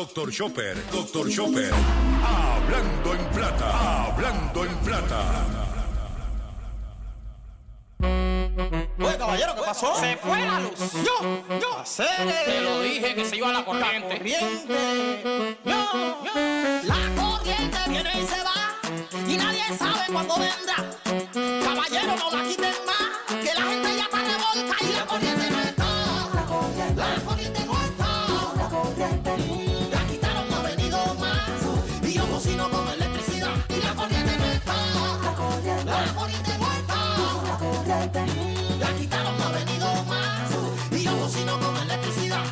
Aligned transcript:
Doctor 0.00 0.32
Chopper, 0.32 0.76
Doctor 0.90 1.28
Chopper. 1.28 1.70
Hablando 2.24 3.14
en 3.14 3.24
plata, 3.34 4.06
hablando 4.06 4.64
en 4.64 4.74
plata. 4.78 5.46
Oye, 8.98 9.18
caballero, 9.18 9.54
¿qué 9.56 9.60
pasó? 9.60 9.94
Se 9.96 10.16
fue 10.16 10.38
la 10.38 10.60
luz. 10.60 10.72
Yo, 11.04 11.44
yo. 11.60 11.78
Hacer 11.78 12.06
Te 12.46 12.62
lo 12.62 12.80
dije 12.80 13.14
que 13.14 13.26
se 13.26 13.36
iba 13.36 13.52
la 13.52 13.62
corriente. 13.62 14.16
corriente. 14.16 15.58
Yo, 15.66 15.70
yo. 15.70 16.24
La 16.84 17.22
corriente 17.22 17.78
viene 17.88 18.22
y 18.22 18.26
se 18.26 18.42
va 18.42 18.74
y 19.28 19.36
nadie 19.36 19.64
sabe 19.78 20.06
cuándo 20.10 20.34
vendrá. 20.38 20.76
Caballero, 21.62 22.16
no 22.16 22.38
la 22.38 22.48
quiten 22.48 22.74
más, 22.86 23.36
que 23.44 23.52
la 23.54 23.66
gente 23.66 23.96
ya 23.96 24.04
está 24.04 24.16
revolta 24.16 24.76
y 24.80 24.92
la 24.94 25.04
corriente 25.06 25.50
no 25.50 25.60
está. 25.60 25.84
La 26.96 27.20
corriente 27.22 27.60
no 27.60 27.64
está. 27.64 27.69
La 38.12 38.92
quitaron, 38.98 39.38
no 39.38 39.44
ha 39.44 39.52
venido 39.52 40.04
más. 40.06 40.50
Y 40.90 41.04
yo 41.04 41.16
cocino 41.16 41.60
con 41.60 41.76
electricidad. 41.76 42.42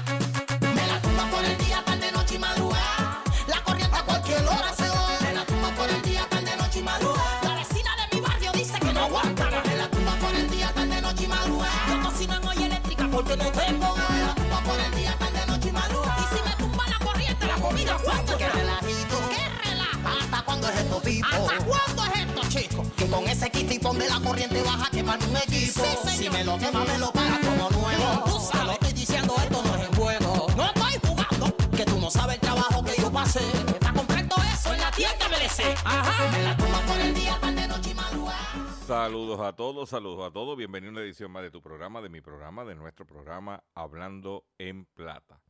Me 0.61 0.87
la 0.87 1.03
tumba 1.03 1.28
por 1.33 1.45
el 1.45 1.59
día, 1.59 1.83
tarde, 1.84 2.12
noche 2.12 2.37
y 2.37 2.39
madrugada. 2.39 3.25
La 3.48 3.61
corriente 3.65 3.97
a 3.97 4.03
cualquier 4.05 4.45
hora 4.45 4.73
se 4.77 4.89
va. 4.89 5.19
Me 5.20 5.33
la 5.33 5.45
tumba 5.45 5.70
por 5.75 5.89
el 5.91 6.00
día, 6.03 6.25
tarde, 6.31 6.56
noche 6.56 6.78
y 6.78 6.83
madrugada. 6.84 7.41
La 7.42 7.55
vecina 7.56 7.91
de 7.97 8.17
mi 8.17 8.20
barrio 8.23 8.53
dice 8.53 8.78
que 8.78 8.92
no 8.92 9.00
aguanta. 9.00 9.50
Me 9.67 9.77
la 9.77 9.91
tumba 9.91 10.12
por 10.20 10.33
el 10.33 10.48
día, 10.48 10.73
tarde, 10.73 11.03
noche 11.03 11.25
y 11.25 11.27
madrugada. 11.27 11.87
Yo 11.89 12.03
cocino 12.09 12.37
en 12.37 12.47
olla 12.47 12.67
eléctrica 12.67 13.09
porque 13.11 13.37
no 13.37 13.50
tengo 13.50 13.95
gas. 13.95 14.11
Me 14.11 14.20
la 14.22 14.34
tumba 14.37 14.61
por 14.62 14.78
el 14.78 14.95
día, 14.95 15.17
tarde, 15.19 15.47
noche 15.48 15.69
y 15.70 15.72
madrugada. 15.72 16.17
Y 16.19 16.37
si 16.37 16.43
me 16.48 16.55
tumba 16.56 16.84
la 16.87 16.98
corriente, 17.05 17.47
la 17.47 17.55
comida 17.56 17.98
cuánto. 18.05 18.37
Qué 18.39 18.48
relajito. 18.48 19.17
Qué 19.28 19.69
relajo. 19.69 20.19
¿Hasta 20.20 20.43
cuándo 20.43 20.69
es 20.69 20.77
esto, 20.77 21.00
Pipo? 21.03 21.27
¿Hasta 21.27 21.65
cuándo 21.65 22.05
es 22.05 22.20
esto, 22.20 22.43
chico? 22.48 22.87
Que 22.97 23.06
con 23.09 23.27
ese 23.27 23.50
kitipón 23.50 23.98
de 23.98 24.09
la 24.09 24.20
corriente 24.20 24.62
baja 24.62 24.87
a 24.87 24.91
quemar 24.91 25.19
un. 25.19 25.47
Sí, 25.79 26.09
señor. 26.09 26.17
si 26.19 26.31
me 26.31 26.45
lo 26.45 26.59
quema, 26.59 26.84
me 26.84 26.98
lo 26.98 27.12
paga 27.12 27.39
como 27.41 27.71
nuevo. 27.71 28.25
Tú 28.25 28.39
Te 28.39 28.45
sabes. 28.53 28.67
lo 28.67 28.73
estoy 28.73 28.93
diciendo, 28.93 29.34
esto 29.39 29.62
no 29.62 29.75
es 29.77 29.89
en 29.89 29.95
juego. 29.97 30.47
No 30.57 30.65
estoy 30.67 30.93
jugando. 31.07 31.57
Que 31.77 31.84
tú 31.84 31.98
no 31.98 32.11
sabes 32.11 32.34
el 32.37 32.41
trabajo 32.41 32.84
que 32.84 33.01
yo 33.01 33.11
pasé. 33.12 33.41
Para 33.81 33.93
comprar 33.95 34.29
todo 34.29 34.43
eso 34.45 34.75
en 34.75 34.81
la 34.81 34.91
tienda 34.91 35.29
MLC. 35.29 35.77
Ajá. 35.84 36.31
Me 36.37 36.43
la 36.43 36.56
tumba 36.56 36.81
por 36.87 37.01
el 37.01 37.15
día, 37.15 37.39
tarde, 37.41 37.69
noche 37.69 37.91
y 37.91 37.95
madrugada. 37.95 38.39
Saludos 38.87 39.41
a 39.41 39.53
todos, 39.55 39.89
saludos 39.91 40.27
a 40.27 40.33
todos. 40.33 40.56
Bienvenido 40.56 40.91
a 40.91 40.93
una 40.95 41.03
edición 41.03 41.31
más 41.31 41.43
de 41.43 41.51
tu 41.51 41.61
programa, 41.62 42.01
de 42.01 42.09
mi 42.09 42.21
programa, 42.21 42.65
de 42.65 42.75
nuestro 42.75 43.06
programa 43.06 43.62
Hablando 43.75 44.45
en 44.59 44.87
Plata. 44.87 45.41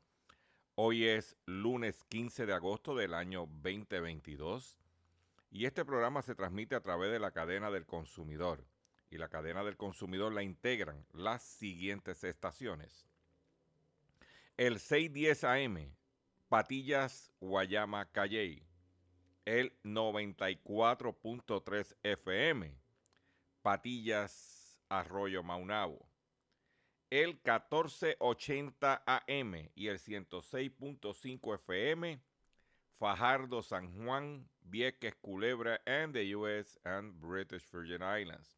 Hoy 0.74 1.06
es 1.06 1.36
lunes 1.46 2.04
15 2.08 2.46
de 2.46 2.52
agosto 2.52 2.94
del 2.94 3.14
año 3.14 3.46
2022 3.48 4.76
y 5.50 5.64
este 5.66 5.84
programa 5.84 6.22
se 6.22 6.34
transmite 6.36 6.74
a 6.76 6.80
través 6.80 7.10
de 7.10 7.18
la 7.18 7.30
cadena 7.32 7.70
del 7.70 7.84
consumidor. 7.86 8.64
Y 9.10 9.18
la 9.18 9.28
cadena 9.28 9.62
del 9.64 9.76
consumidor 9.76 10.32
la 10.32 10.42
integran 10.42 11.04
las 11.12 11.42
siguientes 11.42 12.24
estaciones. 12.24 13.06
El 14.56 14.80
610 14.80 15.44
AM, 15.44 15.94
Patillas, 16.48 17.30
Guayama, 17.40 18.10
Calley. 18.10 18.64
El 19.44 19.78
94.3 19.82 21.96
FM, 22.02 22.74
Patillas, 23.62 24.82
Arroyo 24.88 25.42
Maunabo. 25.42 26.08
El 27.10 27.40
1480 27.42 29.02
AM 29.06 29.70
y 29.74 29.86
el 29.86 29.98
106.5 29.98 31.54
FM, 31.54 32.20
Fajardo, 32.98 33.62
San 33.62 34.04
Juan, 34.04 34.46
Vieques, 34.60 35.14
Culebra, 35.22 35.80
and 35.86 36.12
the 36.12 36.34
US 36.34 36.78
and 36.84 37.18
British 37.18 37.66
Virgin 37.70 38.02
Islands. 38.02 38.57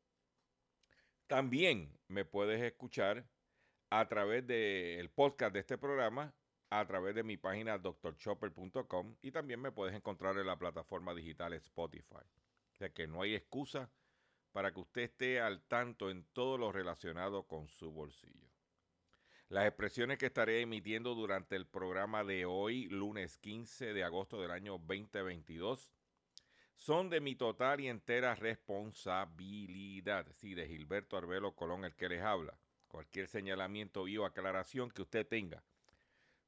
También 1.31 1.97
me 2.09 2.25
puedes 2.25 2.61
escuchar 2.61 3.25
a 3.89 4.05
través 4.09 4.45
del 4.45 5.09
podcast 5.11 5.53
de 5.53 5.61
este 5.61 5.77
programa, 5.77 6.35
a 6.69 6.85
través 6.85 7.15
de 7.15 7.23
mi 7.23 7.37
página 7.37 7.77
drchopper.com 7.77 9.15
y 9.21 9.31
también 9.31 9.61
me 9.61 9.71
puedes 9.71 9.95
encontrar 9.95 10.37
en 10.37 10.45
la 10.45 10.59
plataforma 10.59 11.15
digital 11.15 11.53
Spotify. 11.53 12.25
O 12.73 12.75
sea 12.75 12.89
que 12.89 13.07
no 13.07 13.21
hay 13.21 13.33
excusa 13.33 13.89
para 14.51 14.73
que 14.73 14.81
usted 14.81 15.03
esté 15.03 15.39
al 15.39 15.61
tanto 15.61 16.09
en 16.09 16.25
todo 16.33 16.57
lo 16.57 16.73
relacionado 16.73 17.47
con 17.47 17.69
su 17.69 17.93
bolsillo. 17.93 18.49
Las 19.47 19.65
expresiones 19.67 20.17
que 20.17 20.25
estaré 20.25 20.59
emitiendo 20.59 21.15
durante 21.15 21.55
el 21.55 21.65
programa 21.65 22.25
de 22.25 22.43
hoy, 22.43 22.89
lunes 22.89 23.37
15 23.37 23.93
de 23.93 24.03
agosto 24.03 24.41
del 24.41 24.51
año 24.51 24.73
2022, 24.79 25.93
son 26.81 27.11
de 27.11 27.21
mi 27.21 27.35
total 27.35 27.79
y 27.79 27.89
entera 27.89 28.33
responsabilidad. 28.33 30.25
Sí, 30.33 30.55
de 30.55 30.67
Gilberto 30.67 31.15
Arbelo 31.15 31.53
Colón, 31.53 31.85
el 31.85 31.95
que 31.95 32.09
les 32.09 32.23
habla. 32.23 32.57
Cualquier 32.87 33.27
señalamiento 33.27 34.01
o 34.01 34.25
aclaración 34.25 34.89
que 34.89 35.03
usted 35.03 35.27
tenga 35.27 35.63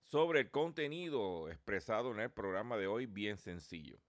sobre 0.02 0.40
el 0.42 0.50
contenido 0.50 1.50
expresado 1.50 2.12
en 2.12 2.20
el 2.20 2.32
programa 2.32 2.78
de 2.78 2.88
hoy, 2.88 3.06
bien 3.06 3.38
sencillo. 3.38 4.00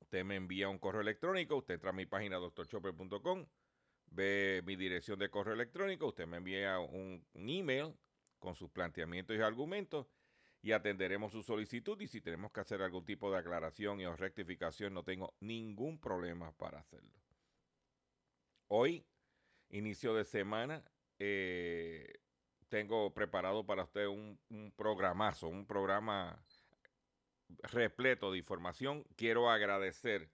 Usted 0.00 0.24
me 0.24 0.36
envía 0.36 0.70
un 0.70 0.78
correo 0.78 1.02
electrónico, 1.02 1.56
usted 1.56 1.74
entra 1.74 1.90
a 1.90 1.92
mi 1.92 2.06
página 2.06 2.38
doctorchopper.com, 2.38 3.46
ve 4.06 4.62
mi 4.64 4.76
dirección 4.76 5.18
de 5.18 5.28
correo 5.28 5.54
electrónico, 5.54 6.06
usted 6.06 6.26
me 6.26 6.38
envía 6.38 6.78
un, 6.78 7.24
un 7.34 7.48
email 7.50 7.94
con 8.38 8.54
sus 8.54 8.70
planteamientos 8.70 9.36
y 9.36 9.42
argumentos 9.42 10.06
y 10.62 10.72
atenderemos 10.72 11.32
su 11.32 11.42
solicitud 11.42 12.00
y 12.00 12.06
si 12.06 12.20
tenemos 12.20 12.52
que 12.52 12.60
hacer 12.60 12.80
algún 12.82 13.04
tipo 13.04 13.30
de 13.30 13.38
aclaración 13.38 14.00
y 14.00 14.06
o 14.06 14.14
rectificación 14.14 14.94
no 14.94 15.02
tengo 15.02 15.34
ningún 15.40 15.98
problema 15.98 16.52
para 16.52 16.78
hacerlo. 16.78 17.10
Hoy, 18.68 19.04
inicio 19.70 20.14
de 20.14 20.24
semana, 20.24 20.84
eh, 21.18 22.20
tengo 22.68 23.12
preparado 23.12 23.66
para 23.66 23.82
usted 23.82 24.06
un, 24.06 24.38
un 24.50 24.72
programazo, 24.72 25.48
un 25.48 25.66
programa 25.66 26.40
repleto 27.64 28.30
de 28.30 28.38
información. 28.38 29.04
Quiero 29.16 29.50
agradecer 29.50 30.30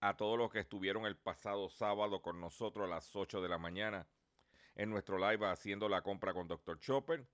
a 0.00 0.16
todos 0.16 0.38
los 0.38 0.50
que 0.50 0.60
estuvieron 0.60 1.04
el 1.04 1.16
pasado 1.16 1.68
sábado 1.68 2.22
con 2.22 2.40
nosotros 2.40 2.86
a 2.86 2.94
las 2.94 3.14
8 3.14 3.42
de 3.42 3.48
la 3.48 3.58
mañana 3.58 4.08
en 4.74 4.90
nuestro 4.90 5.18
live 5.18 5.46
haciendo 5.46 5.88
la 5.88 6.02
compra 6.02 6.32
con 6.32 6.48
Dr. 6.48 6.78
Chopper. 6.80 7.26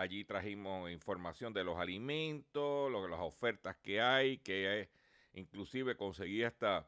Allí 0.00 0.24
trajimos 0.24 0.90
información 0.90 1.52
de 1.52 1.62
los 1.62 1.78
alimentos, 1.78 2.90
lo- 2.90 3.06
las 3.06 3.20
ofertas 3.20 3.76
que 3.76 4.00
hay, 4.00 4.38
que 4.38 4.88
inclusive 5.34 5.94
conseguí 5.94 6.42
hasta 6.42 6.86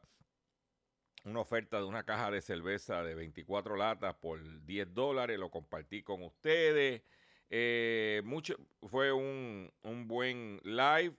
una 1.25 1.41
oferta 1.41 1.77
de 1.77 1.83
una 1.85 2.03
caja 2.05 2.31
de 2.31 2.41
cerveza 2.41 3.03
de 3.03 3.13
24 3.13 3.75
latas 3.75 4.15
por 4.15 4.39
10 4.65 4.91
dólares, 4.95 5.37
lo 5.37 5.51
compartí 5.51 6.01
con 6.01 6.23
ustedes. 6.23 7.03
Eh, 7.51 8.23
mucho, 8.25 8.55
fue 8.81 9.11
un, 9.13 9.71
un 9.83 10.07
buen 10.07 10.59
live. 10.63 11.15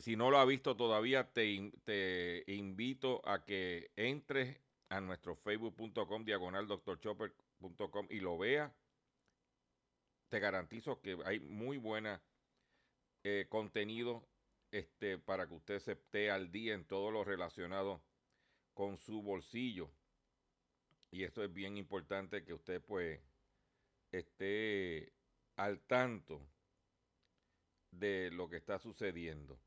Si 0.00 0.16
no 0.16 0.30
lo 0.30 0.38
ha 0.38 0.44
visto 0.46 0.76
todavía, 0.76 1.30
te, 1.32 1.72
te 1.84 2.44
invito 2.46 3.20
a 3.28 3.44
que 3.44 3.90
entres 3.96 4.60
a 4.88 5.00
nuestro 5.02 5.36
facebook.com 5.36 6.24
diagonal 6.24 6.66
drchopper.com 6.66 8.06
y 8.10 8.20
lo 8.20 8.38
vea. 8.38 8.74
Te 10.28 10.40
garantizo 10.40 11.00
que 11.00 11.18
hay 11.24 11.40
muy 11.40 11.78
buena 11.78 12.22
eh, 13.24 13.46
contenido 13.48 14.28
este, 14.70 15.18
para 15.18 15.46
que 15.46 15.54
usted 15.54 15.78
se 15.80 15.92
esté 15.92 16.30
al 16.30 16.50
día 16.50 16.74
en 16.74 16.84
todo 16.84 17.10
lo 17.10 17.24
relacionado 17.24 18.02
con 18.74 18.98
su 18.98 19.22
bolsillo. 19.22 19.90
Y 21.10 21.24
esto 21.24 21.42
es 21.42 21.52
bien 21.52 21.76
importante 21.78 22.44
que 22.44 22.52
usted 22.52 22.82
pues 22.82 23.20
esté 24.12 25.12
al 25.56 25.80
tanto 25.80 26.46
de 27.90 28.30
lo 28.30 28.48
que 28.48 28.56
está 28.56 28.78
sucediendo. 28.78 29.58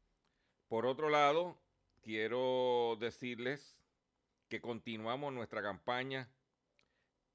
Por 0.67 0.85
otro 0.85 1.09
lado, 1.09 1.59
quiero 2.01 2.97
decirles 2.99 3.75
que 4.47 4.61
continuamos 4.61 5.33
nuestra 5.33 5.61
campaña 5.61 6.29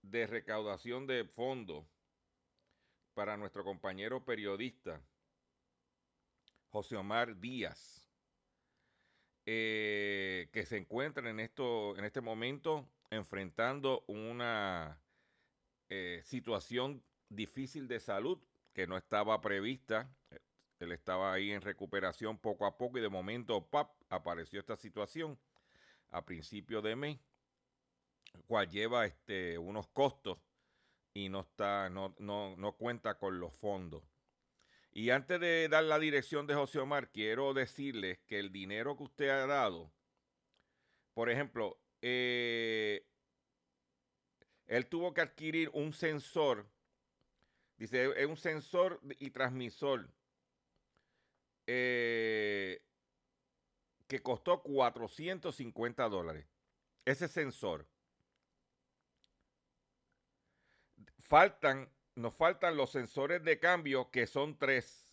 de 0.03 0.27
recaudación 0.27 1.07
de 1.07 1.25
fondos 1.25 1.85
para 3.17 3.39
nuestro 3.39 3.65
compañero 3.65 4.23
periodista 4.23 5.01
José 6.69 6.97
Omar 6.97 7.41
Díaz, 7.41 8.07
eh, 9.47 10.51
que 10.53 10.67
se 10.67 10.77
encuentra 10.77 11.31
en, 11.31 11.41
esto, 11.41 11.97
en 11.97 12.05
este 12.05 12.21
momento 12.21 12.87
enfrentando 13.09 14.05
una 14.07 15.01
eh, 15.89 16.21
situación 16.25 17.03
difícil 17.31 17.89
de 17.89 18.01
salud 18.01 18.39
que 18.75 18.87
no 18.87 18.99
estaba 18.99 19.41
prevista. 19.41 20.15
Él 20.79 20.93
estaba 20.93 21.33
ahí 21.33 21.53
en 21.53 21.63
recuperación 21.63 22.37
poco 22.37 22.67
a 22.67 22.77
poco 22.77 22.99
y 22.99 23.01
de 23.01 23.09
momento 23.09 23.67
apareció 24.11 24.61
esta 24.61 24.77
situación 24.77 25.39
a 26.11 26.23
principio 26.27 26.83
de 26.83 26.97
mes, 26.97 27.19
cual 28.47 28.69
lleva 28.69 29.07
este, 29.07 29.57
unos 29.57 29.89
costos 29.89 30.37
y 31.17 31.31
no, 31.31 31.41
está, 31.41 31.89
no, 31.89 32.15
no, 32.19 32.55
no 32.59 32.77
cuenta 32.77 33.19
con 33.19 33.41
los 33.41 33.55
fondos. 33.55 34.05
Y 34.93 35.09
antes 35.09 35.41
de 35.41 35.67
dar 35.67 35.85
la 35.85 35.99
dirección 35.99 36.47
de 36.47 36.55
José 36.55 36.79
Omar, 36.79 37.11
quiero 37.11 37.55
decirles 37.55 38.19
que 38.27 38.39
el 38.39 38.53
dinero 38.53 38.99
que 38.99 39.05
usted 39.05 39.31
ha 39.31 39.47
dado, 39.47 39.91
por 41.15 41.31
ejemplo, 41.31 41.81
eh, 42.03 43.07
él 44.67 44.87
tuvo 44.89 45.15
que 45.15 45.23
adquirir 45.23 45.71
un 45.73 45.95
sensor, 45.95 46.69
dice, 47.79 48.11
es 48.15 48.27
un 48.27 48.37
sensor 48.37 49.01
y 49.19 49.31
transmisor 49.31 50.11
eh, 51.67 52.83
que 54.07 54.23
costó 54.23 54.63
450 54.63 56.11
dólares. 56.11 56.47
Ese 57.07 57.27
sensor. 57.27 57.87
Faltan, 61.29 61.91
nos 62.15 62.35
faltan 62.35 62.77
los 62.77 62.91
sensores 62.91 63.43
de 63.43 63.59
cambio 63.59 64.11
que 64.11 64.27
son 64.27 64.57
tres. 64.59 65.07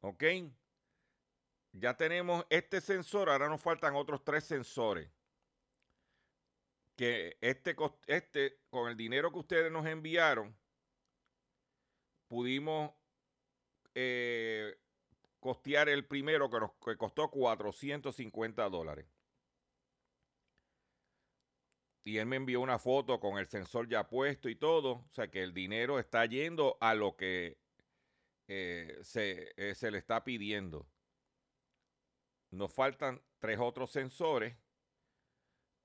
¿Ok? 0.00 0.24
Ya 1.72 1.96
tenemos 1.96 2.46
este 2.50 2.80
sensor, 2.80 3.28
ahora 3.28 3.48
nos 3.48 3.60
faltan 3.60 3.94
otros 3.94 4.24
tres 4.24 4.44
sensores. 4.44 5.10
Que 6.96 7.36
este, 7.40 7.76
este 8.06 8.58
con 8.70 8.88
el 8.90 8.96
dinero 8.96 9.30
que 9.30 9.38
ustedes 9.38 9.70
nos 9.70 9.86
enviaron, 9.86 10.56
pudimos 12.26 12.92
eh, 13.94 14.78
costear 15.40 15.88
el 15.88 16.06
primero 16.06 16.50
que 16.50 16.60
nos 16.60 16.72
costó 16.98 17.30
450 17.30 18.68
dólares. 18.68 19.06
Y 22.04 22.18
él 22.18 22.26
me 22.26 22.36
envió 22.36 22.60
una 22.60 22.78
foto 22.78 23.20
con 23.20 23.38
el 23.38 23.46
sensor 23.48 23.88
ya 23.88 24.08
puesto 24.08 24.48
y 24.48 24.56
todo. 24.56 24.92
O 24.92 25.10
sea 25.12 25.30
que 25.30 25.42
el 25.42 25.52
dinero 25.52 25.98
está 25.98 26.24
yendo 26.26 26.78
a 26.80 26.94
lo 26.94 27.16
que 27.16 27.58
eh, 28.48 28.98
se, 29.02 29.52
eh, 29.56 29.74
se 29.74 29.90
le 29.90 29.98
está 29.98 30.24
pidiendo. 30.24 30.86
Nos 32.50 32.72
faltan 32.72 33.22
tres 33.38 33.58
otros 33.60 33.90
sensores 33.92 34.56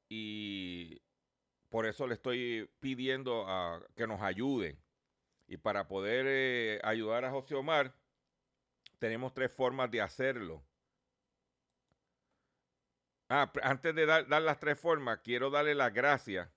y 0.09 1.01
por 1.69 1.85
eso 1.85 2.07
le 2.07 2.15
estoy 2.15 2.69
pidiendo 2.79 3.45
que 3.95 4.07
nos 4.07 4.21
ayuden. 4.21 4.81
Y 5.47 5.57
para 5.57 5.88
poder 5.88 6.25
eh, 6.27 6.79
ayudar 6.83 7.25
a 7.25 7.31
José 7.31 7.53
Omar, 7.56 7.94
tenemos 8.97 9.33
tres 9.33 9.51
formas 9.51 9.91
de 9.91 10.01
hacerlo. 10.01 10.63
Ah, 13.38 13.52
antes 13.64 13.94
de 13.94 14.06
dar, 14.06 14.30
las 14.30 14.60
tres 14.62 14.80
formas, 14.80 15.20
quiero 15.22 15.50
darle 15.50 15.76
las 15.76 15.94
gracias 15.94 16.50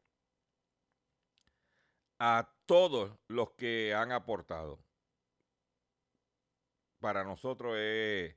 a 2.20 2.54
todos 2.66 3.18
los 3.26 3.50
que 3.54 3.92
han 3.94 4.12
aportado. 4.12 4.78
Para 7.00 7.24
nosotros 7.24 7.74
es, 7.78 8.36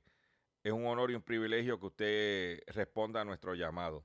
un 0.64 0.84
honor 0.86 1.12
y 1.12 1.14
un 1.14 1.22
privilegio 1.22 1.78
que 1.78 1.86
usted 1.86 2.64
responda 2.66 3.20
a 3.20 3.24
nuestro 3.24 3.54
llamado. 3.54 4.04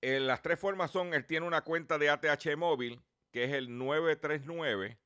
Eh, 0.00 0.18
las 0.18 0.42
tres 0.42 0.58
formas 0.58 0.90
son, 0.90 1.14
él 1.14 1.24
tiene 1.26 1.46
una 1.46 1.62
cuenta 1.62 1.96
de 1.96 2.10
ATH 2.10 2.56
móvil, 2.56 3.00
que 3.30 3.44
es 3.44 3.52
el 3.52 3.78
939 3.78 4.98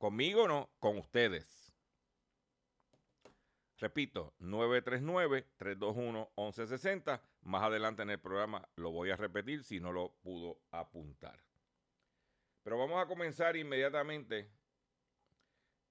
Conmigo 0.00 0.48
no, 0.48 0.68
con 0.78 0.96
ustedes. 0.96 1.76
Repito, 3.76 4.32
939-321-1160. 4.40 7.20
Más 7.42 7.62
adelante 7.62 8.00
en 8.00 8.08
el 8.08 8.18
programa 8.18 8.66
lo 8.76 8.92
voy 8.92 9.10
a 9.10 9.16
repetir 9.16 9.62
si 9.62 9.78
no 9.78 9.92
lo 9.92 10.14
pudo 10.22 10.62
apuntar. 10.70 11.38
Pero 12.62 12.78
vamos 12.78 13.04
a 13.04 13.06
comenzar 13.06 13.58
inmediatamente 13.58 14.50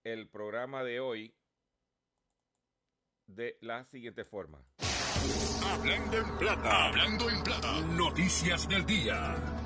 el 0.03 0.27
programa 0.27 0.83
de 0.83 0.99
hoy 0.99 1.35
de 3.27 3.59
la 3.61 3.85
siguiente 3.85 4.25
forma. 4.25 4.65
Hablando 5.71 6.17
en 6.17 6.37
plata, 6.39 6.87
hablando 6.87 7.29
en 7.29 7.43
plata, 7.43 7.79
noticias 7.81 8.67
del 8.67 8.87
día. 8.87 9.58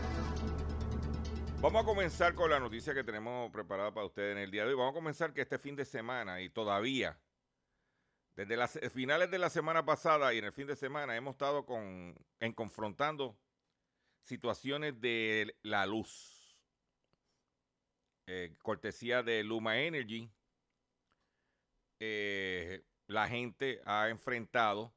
Vamos 1.63 1.83
a 1.83 1.85
comenzar 1.85 2.35
con 2.35 2.49
la 2.49 2.59
noticia 2.59 2.93
que 2.93 3.05
tenemos 3.05 3.49
preparada 3.49 3.93
para 3.93 4.05
ustedes 4.05 4.33
en 4.33 4.43
el 4.43 4.51
día 4.51 4.63
de 4.63 4.71
hoy. 4.71 4.75
Vamos 4.75 4.91
a 4.91 4.95
comenzar 4.95 5.33
que 5.33 5.43
este 5.43 5.57
fin 5.57 5.77
de 5.77 5.85
semana 5.85 6.41
y 6.41 6.49
todavía, 6.49 7.17
desde 8.35 8.57
las 8.57 8.77
finales 8.93 9.31
de 9.31 9.39
la 9.39 9.49
semana 9.49 9.85
pasada 9.85 10.33
y 10.33 10.39
en 10.39 10.43
el 10.43 10.51
fin 10.51 10.67
de 10.67 10.75
semana, 10.75 11.15
hemos 11.15 11.35
estado 11.35 11.65
con, 11.65 12.15
en 12.41 12.51
confrontando 12.51 13.39
situaciones 14.23 14.99
de 14.99 15.55
la 15.61 15.85
luz. 15.85 16.59
Eh, 18.27 18.57
cortesía 18.61 19.23
de 19.23 19.41
Luma 19.45 19.79
Energy, 19.79 20.29
eh, 22.01 22.83
la 23.07 23.29
gente 23.29 23.81
ha 23.85 24.09
enfrentado 24.09 24.93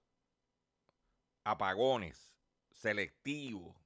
apagones 1.45 2.35
selectivos. 2.73 3.86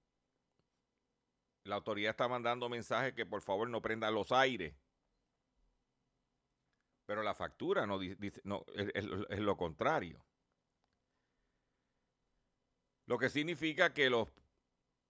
La 1.71 1.77
autoridad 1.77 2.11
está 2.11 2.27
mandando 2.27 2.69
mensajes 2.69 3.15
que 3.15 3.25
por 3.25 3.43
favor 3.43 3.69
no 3.69 3.81
prendan 3.81 4.13
los 4.13 4.33
aires. 4.33 4.75
Pero 7.07 7.23
la 7.23 7.33
factura 7.33 7.87
no 7.87 7.97
dice, 7.97 8.41
no, 8.43 8.65
es, 8.75 8.91
es 8.93 9.39
lo 9.39 9.57
contrario. 9.57 10.21
Lo 13.07 13.19
que 13.19 13.31
significa 13.31 13.95
que 13.95 14.11
los 14.11 14.29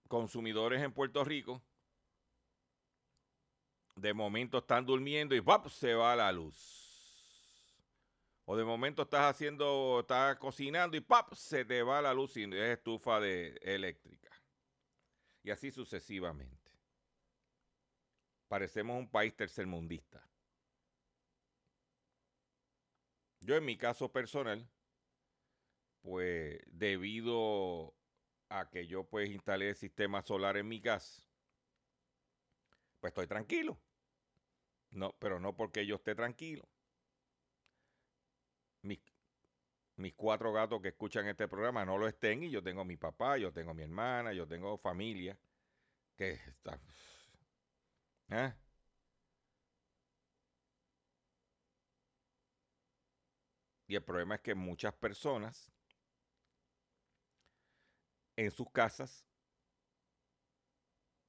consumidores 0.06 0.82
en 0.82 0.92
Puerto 0.92 1.24
Rico 1.24 1.62
de 3.96 4.12
momento 4.12 4.58
están 4.58 4.84
durmiendo 4.84 5.34
y 5.34 5.40
¡pap! 5.40 5.66
se 5.68 5.94
va 5.94 6.14
la 6.14 6.30
luz. 6.30 7.24
O 8.44 8.54
de 8.54 8.64
momento 8.64 9.02
estás 9.02 9.34
haciendo, 9.34 10.00
estás 10.00 10.36
cocinando 10.36 10.94
y 10.94 11.00
¡pap! 11.00 11.32
se 11.32 11.64
te 11.64 11.82
va 11.82 12.02
la 12.02 12.12
luz 12.12 12.36
y 12.36 12.44
es 12.44 12.52
estufa 12.52 13.18
de 13.18 13.58
eléctrica. 13.62 14.29
Y 15.42 15.50
así 15.50 15.70
sucesivamente. 15.70 16.70
Parecemos 18.48 18.98
un 18.98 19.08
país 19.08 19.34
tercermundista. 19.36 20.28
Yo 23.40 23.56
en 23.56 23.64
mi 23.64 23.76
caso 23.76 24.12
personal, 24.12 24.68
pues 26.02 26.60
debido 26.66 27.94
a 28.48 28.68
que 28.70 28.86
yo 28.86 29.04
pues 29.08 29.30
instalé 29.30 29.70
el 29.70 29.76
sistema 29.76 30.22
solar 30.22 30.56
en 30.56 30.68
mi 30.68 30.80
casa, 30.80 31.22
pues 33.00 33.10
estoy 33.12 33.26
tranquilo. 33.26 33.78
No, 34.92 35.16
pero 35.18 35.40
no 35.40 35.56
porque 35.56 35.84
yo 35.86 35.96
esté 35.96 36.14
tranquilo. 36.14 36.68
Mis 40.00 40.14
cuatro 40.14 40.52
gatos 40.52 40.80
que 40.80 40.88
escuchan 40.88 41.26
este 41.28 41.46
programa 41.46 41.84
no 41.84 41.98
lo 41.98 42.08
estén 42.08 42.42
y 42.42 42.50
yo 42.50 42.62
tengo 42.62 42.84
mi 42.84 42.96
papá, 42.96 43.36
yo 43.38 43.52
tengo 43.52 43.74
mi 43.74 43.82
hermana, 43.82 44.32
yo 44.32 44.46
tengo 44.48 44.78
familia 44.78 45.38
que 46.16 46.32
está... 46.32 46.80
¿eh? 48.30 48.52
Y 53.86 53.96
el 53.96 54.04
problema 54.04 54.36
es 54.36 54.40
que 54.40 54.54
muchas 54.54 54.94
personas 54.94 55.72
en 58.36 58.50
sus 58.50 58.70
casas, 58.70 59.26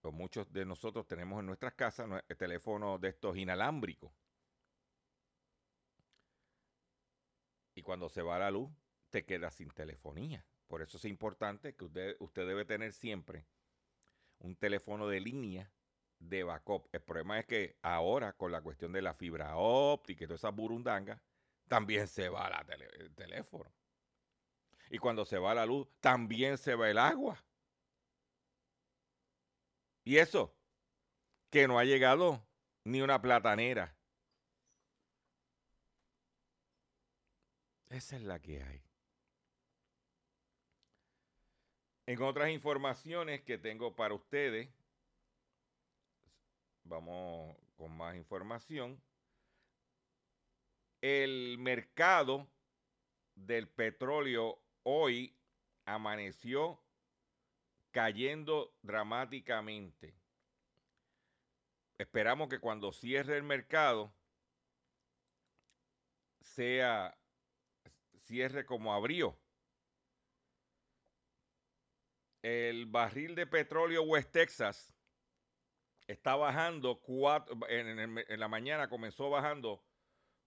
o 0.04 0.12
muchos 0.12 0.52
de 0.52 0.66
nosotros 0.66 1.08
tenemos 1.08 1.40
en 1.40 1.48
nuestras 1.48 1.74
casas 1.74 2.24
el 2.28 2.38
teléfono 2.38 2.98
de 3.00 3.10
estos 3.10 3.36
inalámbricos. 3.36 4.12
Y 7.82 7.84
cuando 7.84 8.10
se 8.10 8.22
va 8.22 8.38
la 8.38 8.52
luz, 8.52 8.70
te 9.10 9.26
quedas 9.26 9.56
sin 9.56 9.72
telefonía. 9.72 10.46
Por 10.68 10.84
eso 10.84 10.98
es 10.98 11.06
importante 11.06 11.74
que 11.74 11.86
usted, 11.86 12.16
usted 12.20 12.46
debe 12.46 12.64
tener 12.64 12.94
siempre 12.94 13.48
un 14.38 14.56
teléfono 14.56 15.08
de 15.08 15.20
línea 15.20 15.72
de 16.20 16.44
backup. 16.44 16.88
El 16.92 17.02
problema 17.02 17.40
es 17.40 17.48
que 17.48 17.80
ahora, 17.82 18.34
con 18.34 18.52
la 18.52 18.62
cuestión 18.62 18.92
de 18.92 19.02
la 19.02 19.16
fibra 19.16 19.56
óptica 19.56 20.24
y 20.24 20.28
todas 20.28 20.42
esas 20.42 20.56
burundangas, 20.56 21.20
también 21.68 22.08
se 22.08 22.30
va 22.30 22.52
la 22.52 22.64
el 23.00 23.16
teléfono. 23.16 23.74
Y 24.92 25.00
cuando 25.00 25.26
se 25.26 25.40
va 25.40 25.56
la 25.56 25.66
luz, 25.66 25.88
también 26.02 26.60
se 26.60 26.76
va 26.76 26.88
el 26.88 27.00
agua. 27.00 27.44
Y 30.04 30.18
eso, 30.18 30.54
que 31.50 31.68
no 31.68 31.80
ha 31.80 31.84
llegado 31.84 32.46
ni 32.84 33.02
una 33.02 33.20
platanera. 33.24 33.98
Esa 37.92 38.16
es 38.16 38.24
la 38.24 38.40
que 38.40 38.64
hay. 38.64 38.82
En 42.08 42.22
otras 42.24 42.50
informaciones 42.50 43.42
que 43.42 43.58
tengo 43.58 43.96
para 43.96 44.14
ustedes, 44.14 44.70
vamos 46.84 47.56
con 47.78 47.96
más 47.96 48.16
información 48.16 49.02
el 51.02 51.58
mercado 51.58 52.48
del 53.36 53.68
petróleo 53.68 54.62
hoy 54.84 55.36
amaneció 55.86 56.80
cayendo 57.92 58.74
dramáticamente. 58.84 60.14
Esperamos 61.98 62.50
que 62.50 62.60
cuando 62.60 62.94
cierre 62.94 63.36
el 63.38 63.44
mercado 63.44 64.14
sea 66.40 67.18
cierre 68.32 68.66
como 68.66 68.94
abrió. 68.94 69.38
El 72.42 72.86
barril 72.86 73.36
de 73.36 73.46
petróleo 73.46 74.04
West 74.04 74.32
Texas 74.32 74.96
está 76.08 76.38
bajando 76.38 77.02
cuatro, 77.02 77.58
en, 77.68 78.16
la 78.40 78.48
mañana 78.48 78.90
comenzó 78.90 79.30
bajando 79.30 79.84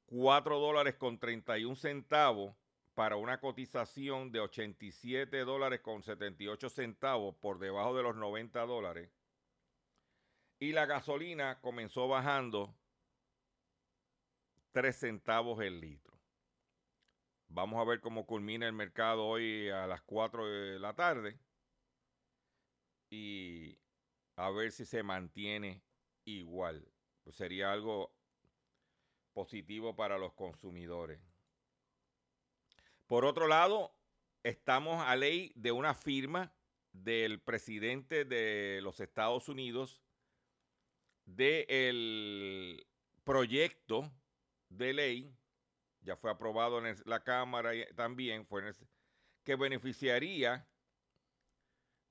4 0.07 0.59
dólares 0.59 0.95
con 0.95 1.19
31 1.19 1.77
centavos 1.77 2.57
para 2.95 3.17
una 3.17 3.39
cotización 3.39 4.33
de 4.33 4.41
87 4.41 5.45
dólares 5.45 5.81
con 5.81 6.03
78 6.03 6.71
centavos 6.71 7.37
por 7.37 7.59
debajo 7.59 7.95
de 7.95 8.03
los 8.03 8.17
90 8.17 8.61
dólares. 8.65 9.11
Y 10.59 10.73
la 10.73 10.87
gasolina 10.87 11.61
comenzó 11.61 12.09
bajando 12.09 12.75
3 14.73 14.97
centavos 14.97 15.61
el 15.61 15.81
litro. 15.81 16.04
Vamos 17.55 17.81
a 17.81 17.85
ver 17.85 18.01
cómo 18.01 18.27
culmina 18.27 18.67
el 18.67 18.73
mercado 18.73 19.27
hoy 19.27 19.69
a 19.69 19.87
las 19.87 20.03
4 20.03 20.45
de 20.45 20.81
la 20.81 20.93
tarde. 20.97 21.39
Y 23.11 23.79
a 24.35 24.51
ver 24.51 24.73
si 24.73 24.85
se 24.85 25.05
mantiene 25.05 25.81
igual. 26.25 26.85
Pues 27.23 27.37
sería 27.37 27.71
algo 27.71 28.13
positivo 29.33 29.95
para 29.95 30.19
los 30.19 30.33
consumidores. 30.33 31.21
Por 33.07 33.25
otro 33.25 33.47
lado, 33.47 33.95
estamos 34.43 35.01
a 35.07 35.15
ley 35.15 35.53
de 35.55 35.71
una 35.71 35.95
firma 35.95 36.53
del 36.91 37.41
presidente 37.41 38.25
de 38.25 38.81
los 38.83 38.99
Estados 38.99 39.49
Unidos 39.49 40.03
del 41.25 42.85
proyecto 43.23 44.11
de 44.71 44.93
ley, 44.93 45.37
ya 46.05 46.17
fue 46.17 46.31
aprobado 46.31 46.85
en 46.85 46.97
la 47.07 47.25
Cámara 47.25 47.75
y 47.75 47.85
también, 47.95 48.47
fue 48.47 48.63
que 49.43 49.57
beneficiaría, 49.57 50.67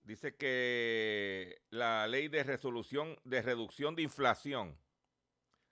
dice 0.03 0.35
que 0.35 1.61
la 1.69 2.05
ley 2.07 2.27
de 2.27 2.43
resolución 2.43 3.17
de 3.23 3.41
reducción 3.41 3.95
de 3.95 4.03
inflación 4.03 4.77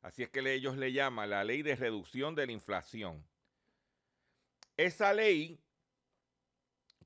Así 0.01 0.23
es 0.23 0.29
que 0.29 0.39
ellos 0.39 0.77
le 0.77 0.91
llaman 0.91 1.29
la 1.29 1.43
ley 1.43 1.61
de 1.61 1.75
reducción 1.75 2.33
de 2.33 2.47
la 2.47 2.51
inflación. 2.51 3.23
Esa 4.75 5.13
ley, 5.13 5.63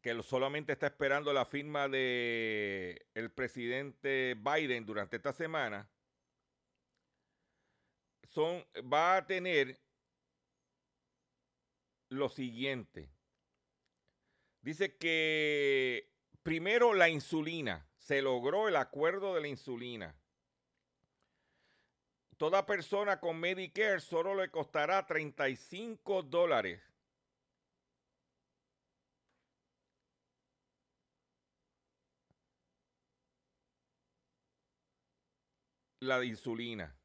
que 0.02 0.22
solamente 0.24 0.72
está 0.72 0.88
esperando 0.88 1.34
la 1.34 1.46
firma 1.46 1.90
del 1.90 3.06
el 3.14 3.32
presidente 3.32 4.36
Biden 4.36 4.86
durante 4.86 5.18
esta 5.18 5.34
semana, 5.34 5.90
son, 8.30 8.66
va 8.92 9.18
a 9.18 9.26
tener 9.26 9.78
lo 12.10 12.30
siguiente. 12.30 13.10
Dice 14.62 14.98
que 14.98 16.12
primero 16.44 16.94
la 16.94 17.10
insulina, 17.10 17.88
se 17.98 18.22
logró 18.22 18.68
el 18.68 18.76
acuerdo 18.76 19.34
de 19.36 19.42
la 19.42 19.48
insulina 19.48 20.16
toda 22.38 22.66
persona 22.66 23.20
con 23.20 23.40
Medicare 23.40 24.00
solo 24.00 24.36
le 24.36 24.50
costará 24.50 25.06
35 25.06 26.24
dólares. 26.24 26.82
La 36.02 36.20
de 36.20 36.28
insulina. 36.28 36.96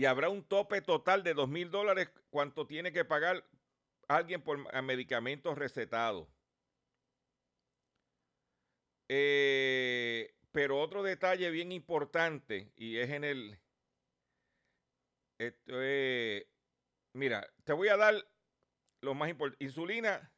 Y 0.00 0.06
habrá 0.06 0.30
un 0.30 0.42
tope 0.42 0.80
total 0.80 1.22
de 1.22 1.34
2 1.34 1.46
mil 1.50 1.70
dólares 1.70 2.08
cuánto 2.30 2.66
tiene 2.66 2.90
que 2.90 3.04
pagar 3.04 3.46
alguien 4.08 4.40
por 4.40 4.56
medicamentos 4.82 5.58
recetados. 5.58 6.26
Eh, 9.10 10.34
pero 10.52 10.80
otro 10.80 11.02
detalle 11.02 11.50
bien 11.50 11.70
importante, 11.70 12.72
y 12.76 12.96
es 12.96 13.10
en 13.10 13.24
el... 13.24 13.58
mira, 17.12 17.46
te 17.64 17.74
voy 17.74 17.88
a 17.88 17.98
dar 17.98 18.14
lo 19.02 19.14
más 19.14 19.28
importante. 19.28 19.62
Insulina, 19.62 20.32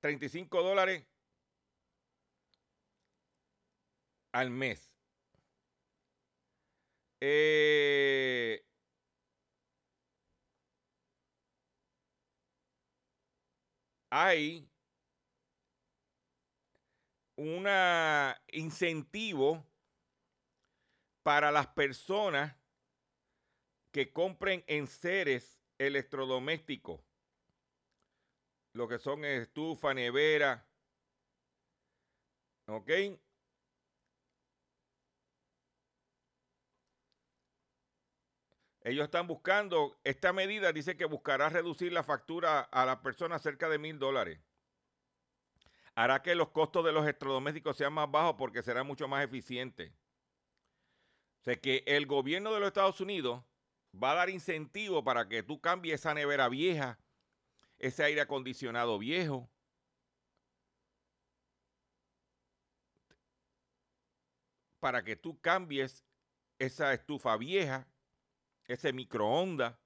35 0.00 0.62
dólares 0.62 1.06
al 4.32 4.50
mes. 4.50 4.93
Eh, 7.26 8.62
hay 14.10 14.70
un 17.36 17.66
incentivo 18.52 19.66
para 21.22 21.50
las 21.50 21.68
personas 21.68 22.54
que 23.90 24.12
compren 24.12 24.62
en 24.66 24.86
seres 24.86 25.62
electrodomésticos, 25.78 27.00
lo 28.74 28.86
que 28.86 28.98
son 28.98 29.24
estufa, 29.24 29.94
nevera, 29.94 30.68
¿ok? 32.66 32.90
Ellos 38.84 39.04
están 39.04 39.26
buscando, 39.26 39.98
esta 40.04 40.34
medida 40.34 40.70
dice 40.70 40.94
que 40.94 41.06
buscará 41.06 41.48
reducir 41.48 41.90
la 41.90 42.04
factura 42.04 42.60
a 42.60 42.84
las 42.84 42.98
personas 42.98 43.40
cerca 43.40 43.70
de 43.70 43.78
mil 43.78 43.98
dólares. 43.98 44.38
Hará 45.94 46.20
que 46.22 46.34
los 46.34 46.50
costos 46.50 46.84
de 46.84 46.92
los 46.92 47.02
electrodomésticos 47.04 47.78
sean 47.78 47.94
más 47.94 48.10
bajos 48.10 48.34
porque 48.36 48.62
será 48.62 48.84
mucho 48.84 49.08
más 49.08 49.24
eficiente. 49.24 49.94
O 51.40 51.44
sea 51.44 51.56
que 51.56 51.82
el 51.86 52.04
gobierno 52.04 52.52
de 52.52 52.60
los 52.60 52.66
Estados 52.66 53.00
Unidos 53.00 53.42
va 53.94 54.12
a 54.12 54.16
dar 54.16 54.28
incentivo 54.28 55.02
para 55.02 55.28
que 55.30 55.42
tú 55.42 55.62
cambies 55.62 56.00
esa 56.00 56.12
nevera 56.12 56.50
vieja, 56.50 56.98
ese 57.78 58.04
aire 58.04 58.20
acondicionado 58.20 58.98
viejo. 58.98 59.48
Para 64.78 65.02
que 65.02 65.16
tú 65.16 65.40
cambies 65.40 66.04
esa 66.58 66.92
estufa 66.92 67.38
vieja 67.38 67.88
ese 68.66 68.92
microondas, 68.92 69.76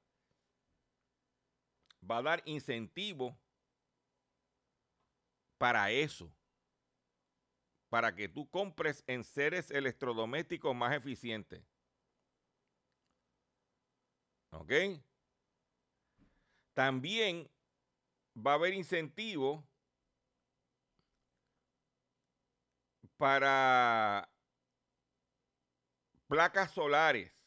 va 2.09 2.19
a 2.19 2.23
dar 2.23 2.43
incentivo 2.47 3.39
para 5.59 5.91
eso, 5.91 6.33
para 7.89 8.15
que 8.15 8.29
tú 8.29 8.49
compres 8.49 9.03
en 9.07 9.25
seres 9.25 9.71
electrodomésticos 9.71 10.75
más 10.75 10.95
eficientes. 10.95 11.63
¿Ok? 14.51 14.73
También 16.73 17.51
va 18.37 18.53
a 18.53 18.55
haber 18.55 18.73
incentivo 18.73 19.67
para 23.17 24.31
placas 26.29 26.71
solares 26.71 27.38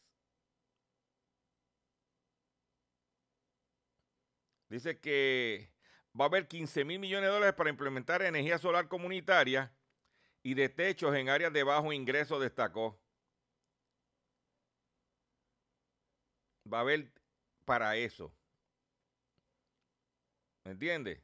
Dice 4.72 4.98
que 4.98 5.70
va 6.18 6.24
a 6.24 6.28
haber 6.28 6.48
15 6.48 6.86
mil 6.86 6.98
millones 6.98 7.28
de 7.28 7.34
dólares 7.34 7.54
para 7.54 7.68
implementar 7.68 8.22
energía 8.22 8.56
solar 8.56 8.88
comunitaria 8.88 9.70
y 10.42 10.54
de 10.54 10.70
techos 10.70 11.14
en 11.14 11.28
áreas 11.28 11.52
de 11.52 11.62
bajo 11.62 11.92
ingreso, 11.92 12.40
destacó. 12.40 12.98
Va 16.72 16.78
a 16.78 16.80
haber 16.80 17.12
para 17.66 17.96
eso. 17.96 18.34
¿Me 20.64 20.72
entiendes? 20.72 21.20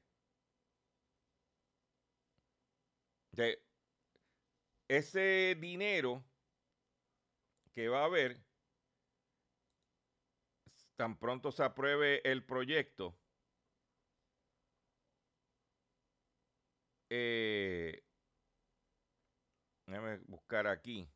ese 4.88 5.56
dinero 5.58 6.22
que 7.72 7.88
va 7.88 8.02
a 8.02 8.04
haber, 8.04 8.36
tan 10.96 11.18
pronto 11.18 11.50
se 11.50 11.62
apruebe 11.62 12.20
el 12.30 12.44
proyecto, 12.44 13.16
Eh, 17.10 18.02
déjame 19.86 20.18
buscar 20.26 20.66
aquí. 20.66 21.08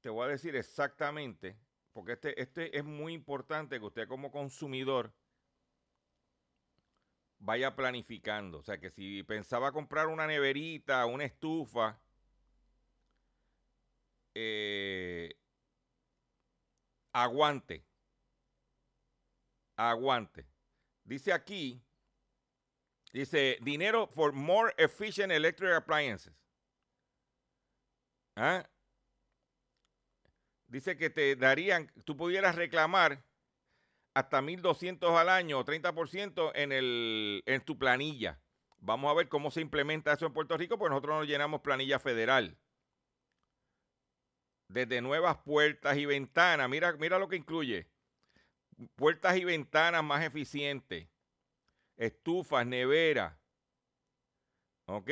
Te 0.00 0.08
voy 0.08 0.24
a 0.24 0.28
decir 0.28 0.56
exactamente, 0.56 1.58
porque 1.92 2.12
este, 2.12 2.40
este 2.40 2.78
es 2.78 2.84
muy 2.84 3.12
importante 3.12 3.78
que 3.78 3.84
usted 3.84 4.08
como 4.08 4.30
consumidor 4.30 5.12
vaya 7.38 7.74
planificando. 7.76 8.58
O 8.58 8.62
sea, 8.62 8.78
que 8.78 8.90
si 8.90 9.22
pensaba 9.22 9.72
comprar 9.72 10.08
una 10.08 10.26
neverita, 10.26 11.06
una 11.06 11.24
estufa, 11.24 11.98
eh, 14.34 15.30
aguante. 17.12 17.84
Aguante. 19.78 20.46
Dice 21.06 21.32
aquí, 21.32 21.80
dice, 23.12 23.58
dinero 23.62 24.08
for 24.08 24.32
more 24.32 24.74
efficient 24.76 25.30
electric 25.32 25.72
appliances. 25.72 26.32
¿Ah? 28.34 28.68
Dice 30.66 30.96
que 30.96 31.08
te 31.08 31.36
darían, 31.36 31.92
tú 32.04 32.16
pudieras 32.16 32.56
reclamar 32.56 33.24
hasta 34.14 34.42
1.200 34.42 35.16
al 35.16 35.28
año 35.28 35.60
o 35.60 35.64
30% 35.64 36.50
en, 36.56 36.72
el, 36.72 37.44
en 37.46 37.64
tu 37.64 37.78
planilla. 37.78 38.40
Vamos 38.78 39.08
a 39.08 39.14
ver 39.14 39.28
cómo 39.28 39.52
se 39.52 39.60
implementa 39.60 40.12
eso 40.12 40.26
en 40.26 40.32
Puerto 40.32 40.56
Rico, 40.56 40.76
porque 40.76 40.90
nosotros 40.90 41.20
nos 41.20 41.28
llenamos 41.28 41.60
planilla 41.60 42.00
federal. 42.00 42.58
Desde 44.68 45.00
nuevas 45.00 45.36
puertas 45.38 45.96
y 45.96 46.04
ventanas. 46.04 46.68
Mira, 46.68 46.92
mira 46.94 47.20
lo 47.20 47.28
que 47.28 47.36
incluye 47.36 47.88
puertas 48.94 49.36
y 49.36 49.44
ventanas 49.44 50.04
más 50.04 50.24
eficientes, 50.24 51.08
estufas, 51.96 52.66
neveras. 52.66 53.34
¿Ok? 54.86 55.10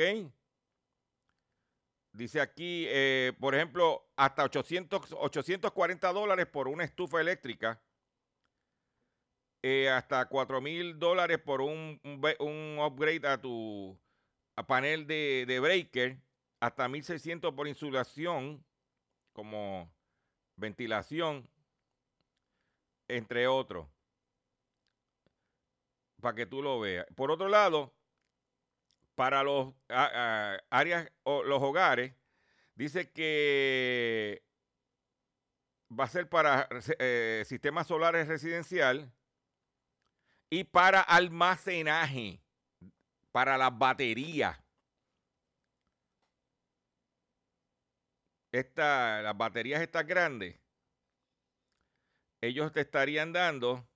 Dice 2.13 2.39
aquí, 2.39 2.85
eh, 2.87 3.33
por 3.39 3.55
ejemplo, 3.55 4.07
hasta 4.15 4.43
800, 4.45 5.13
840 5.13 6.13
dólares 6.13 6.45
por 6.45 6.67
una 6.67 6.85
estufa 6.85 7.19
eléctrica. 7.19 7.81
Eh, 9.61 9.89
hasta 9.89 10.25
4 10.25 10.61
mil 10.61 10.97
dólares 10.99 11.39
por 11.39 11.59
un, 11.59 11.99
un, 12.39 12.79
upgrade 12.79 13.27
a 13.27 13.41
tu 13.41 13.99
panel 14.67 15.07
de, 15.07 15.45
de 15.45 15.59
breaker. 15.59 16.17
Hasta 16.61 16.87
1600 16.87 17.53
por 17.53 17.67
insulación, 17.67 18.63
como 19.33 19.91
ventilación 20.55 21.49
entre 23.07 23.47
otros, 23.47 23.87
para 26.21 26.35
que 26.35 26.45
tú 26.45 26.61
lo 26.61 26.79
veas. 26.79 27.05
Por 27.15 27.31
otro 27.31 27.47
lado, 27.47 27.93
para 29.15 29.43
los 29.43 29.73
áreas 29.89 31.11
o 31.23 31.43
los 31.43 31.61
hogares, 31.61 32.13
dice 32.75 33.11
que 33.11 34.43
va 35.97 36.05
a 36.05 36.09
ser 36.09 36.27
para 36.27 36.67
eh, 36.99 37.43
sistemas 37.45 37.87
solares 37.87 38.27
residencial 38.27 39.11
y 40.49 40.63
para 40.63 41.01
almacenaje, 41.01 42.41
para 43.31 43.57
las 43.57 43.77
baterías. 43.77 44.59
Esta, 48.51 49.21
las 49.21 49.37
baterías 49.37 49.81
estas 49.81 50.07
grandes 50.07 50.64
ellos 52.45 52.71
te 52.71 52.81
estarían 52.81 53.33
dando 53.33 53.87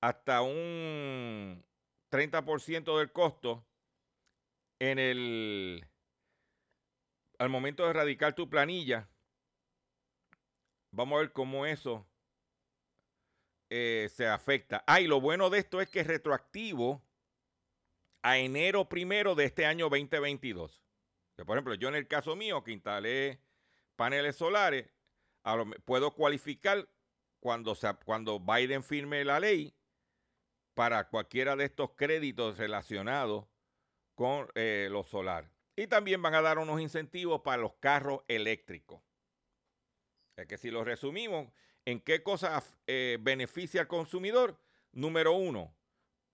hasta 0.00 0.42
un 0.42 1.64
30% 2.10 2.98
del 2.98 3.12
costo 3.12 3.64
en 4.78 4.98
el 4.98 5.86
al 7.38 7.48
momento 7.48 7.84
de 7.84 7.90
erradicar 7.90 8.34
tu 8.34 8.48
planilla. 8.48 9.08
Vamos 10.92 11.16
a 11.16 11.20
ver 11.20 11.32
cómo 11.32 11.66
eso 11.66 12.06
eh, 13.70 14.08
se 14.12 14.26
afecta. 14.26 14.84
Ah, 14.86 15.00
y 15.00 15.06
lo 15.06 15.20
bueno 15.20 15.50
de 15.50 15.58
esto 15.58 15.80
es 15.80 15.88
que 15.88 16.00
es 16.00 16.06
retroactivo 16.06 17.02
a 18.22 18.38
enero 18.38 18.88
primero 18.88 19.34
de 19.34 19.44
este 19.44 19.66
año 19.66 19.88
2022. 19.88 20.82
por 21.46 21.56
ejemplo, 21.56 21.74
yo 21.74 21.88
en 21.88 21.94
el 21.96 22.06
caso 22.06 22.36
mío 22.36 22.62
que 22.62 22.72
instalé 22.72 23.40
paneles 23.96 24.36
solares, 24.36 24.92
puedo 25.84 26.12
cualificar 26.12 26.88
cuando, 27.42 27.76
cuando 28.04 28.38
Biden 28.38 28.84
firme 28.84 29.24
la 29.24 29.40
ley 29.40 29.74
para 30.74 31.08
cualquiera 31.08 31.56
de 31.56 31.64
estos 31.64 31.90
créditos 31.96 32.56
relacionados 32.56 33.46
con 34.14 34.46
eh, 34.54 34.86
los 34.92 35.08
solar. 35.08 35.50
Y 35.74 35.88
también 35.88 36.22
van 36.22 36.34
a 36.34 36.40
dar 36.40 36.58
unos 36.58 36.80
incentivos 36.80 37.40
para 37.40 37.60
los 37.60 37.74
carros 37.80 38.20
eléctricos. 38.28 39.02
Es 40.36 40.46
que 40.46 40.56
si 40.56 40.70
lo 40.70 40.84
resumimos, 40.84 41.52
¿en 41.84 42.00
qué 42.00 42.22
cosas 42.22 42.78
eh, 42.86 43.18
beneficia 43.20 43.80
al 43.80 43.88
consumidor? 43.88 44.56
Número 44.92 45.32
uno, 45.32 45.74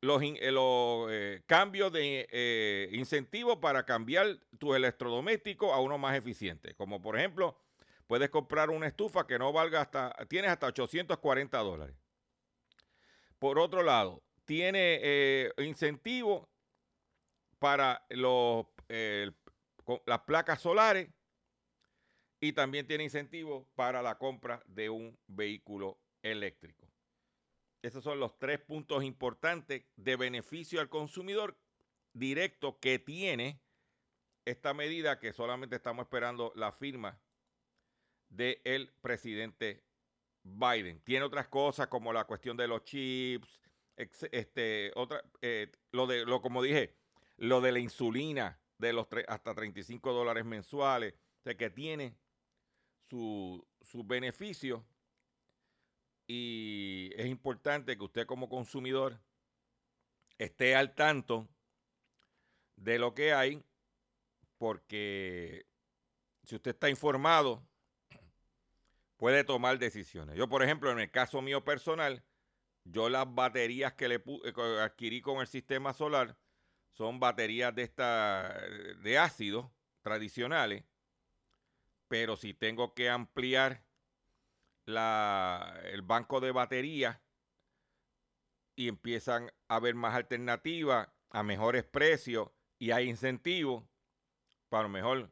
los, 0.02 0.20
eh, 0.22 1.42
cambios 1.46 1.90
de 1.90 2.90
incentivos 2.92 3.56
para 3.56 3.86
cambiar 3.86 4.38
tu 4.58 4.74
electrodoméstico 4.74 5.72
a 5.72 5.80
uno 5.80 5.96
más 5.96 6.18
eficiente. 6.18 6.74
Como 6.74 7.00
por 7.00 7.16
ejemplo, 7.16 7.56
puedes 8.08 8.30
comprar 8.30 8.70
una 8.70 8.88
estufa 8.88 9.26
que 9.26 9.38
no 9.38 9.52
valga 9.52 9.82
hasta, 9.82 10.12
tienes 10.28 10.50
hasta 10.50 10.66
840 10.66 11.58
dólares. 11.58 11.94
Por 13.38 13.58
otro 13.60 13.82
lado, 13.84 14.24
tiene 14.44 14.98
eh, 15.02 15.52
incentivo 15.58 16.48
para 17.60 18.04
los, 18.08 18.66
eh, 18.88 19.30
las 20.06 20.20
placas 20.20 20.60
solares 20.60 21.08
y 22.40 22.54
también 22.54 22.86
tiene 22.86 23.04
incentivo 23.04 23.68
para 23.74 24.00
la 24.00 24.16
compra 24.16 24.62
de 24.66 24.88
un 24.88 25.16
vehículo 25.26 26.00
eléctrico. 26.22 26.88
Esos 27.82 28.02
son 28.02 28.18
los 28.18 28.38
tres 28.38 28.58
puntos 28.58 29.04
importantes 29.04 29.84
de 29.96 30.16
beneficio 30.16 30.80
al 30.80 30.88
consumidor 30.88 31.58
directo 32.14 32.80
que 32.80 32.98
tiene 32.98 33.60
esta 34.46 34.72
medida 34.72 35.20
que 35.20 35.34
solamente 35.34 35.76
estamos 35.76 36.04
esperando 36.04 36.52
la 36.56 36.72
firma 36.72 37.20
del 38.28 38.92
presidente 39.00 39.84
Biden. 40.42 41.00
Tiene 41.02 41.24
otras 41.24 41.48
cosas 41.48 41.88
como 41.88 42.12
la 42.12 42.24
cuestión 42.24 42.56
de 42.56 42.68
los 42.68 42.84
chips, 42.84 43.60
este, 43.96 44.92
otra, 44.94 45.22
eh, 45.42 45.72
lo 45.92 46.06
de, 46.06 46.24
lo 46.24 46.40
como 46.40 46.62
dije, 46.62 46.94
lo 47.36 47.60
de 47.60 47.72
la 47.72 47.78
insulina 47.80 48.60
de 48.78 48.92
los 48.92 49.08
hasta 49.26 49.54
35 49.54 50.12
dólares 50.12 50.44
mensuales, 50.44 51.14
o 51.14 51.42
sea, 51.42 51.56
que 51.56 51.70
tiene 51.70 52.16
su- 53.10 53.66
sus 53.80 54.06
beneficios 54.06 54.82
y 56.26 57.10
es 57.16 57.26
importante 57.26 57.96
que 57.96 58.04
usted 58.04 58.26
como 58.26 58.48
consumidor 58.48 59.18
esté 60.36 60.76
al 60.76 60.94
tanto 60.94 61.48
de 62.76 62.98
lo 62.98 63.14
que 63.14 63.32
hay 63.32 63.64
porque 64.58 65.66
si 66.44 66.56
usted 66.56 66.72
está 66.72 66.90
informado 66.90 67.66
puede 69.18 69.44
tomar 69.44 69.78
decisiones. 69.78 70.36
Yo, 70.36 70.48
por 70.48 70.62
ejemplo, 70.62 70.90
en 70.90 71.00
el 71.00 71.10
caso 71.10 71.42
mío 71.42 71.62
personal, 71.62 72.22
yo 72.84 73.10
las 73.10 73.26
baterías 73.34 73.92
que 73.92 74.08
le 74.08 74.14
eh, 74.14 74.80
adquirí 74.80 75.20
con 75.20 75.40
el 75.40 75.46
sistema 75.46 75.92
solar 75.92 76.38
son 76.92 77.20
baterías 77.20 77.74
de 77.74 77.82
esta 77.82 78.58
de 79.02 79.18
ácido 79.18 79.70
tradicionales, 80.02 80.84
pero 82.06 82.36
si 82.36 82.54
tengo 82.54 82.94
que 82.94 83.10
ampliar 83.10 83.84
el 84.86 86.02
banco 86.02 86.40
de 86.40 86.50
baterías 86.50 87.20
y 88.74 88.88
empiezan 88.88 89.52
a 89.68 89.76
haber 89.76 89.94
más 89.94 90.14
alternativas 90.14 91.08
a 91.30 91.42
mejores 91.42 91.84
precios 91.84 92.48
y 92.78 92.92
hay 92.92 93.08
incentivos, 93.08 93.84
para 94.70 94.84
lo 94.84 94.88
mejor 94.88 95.30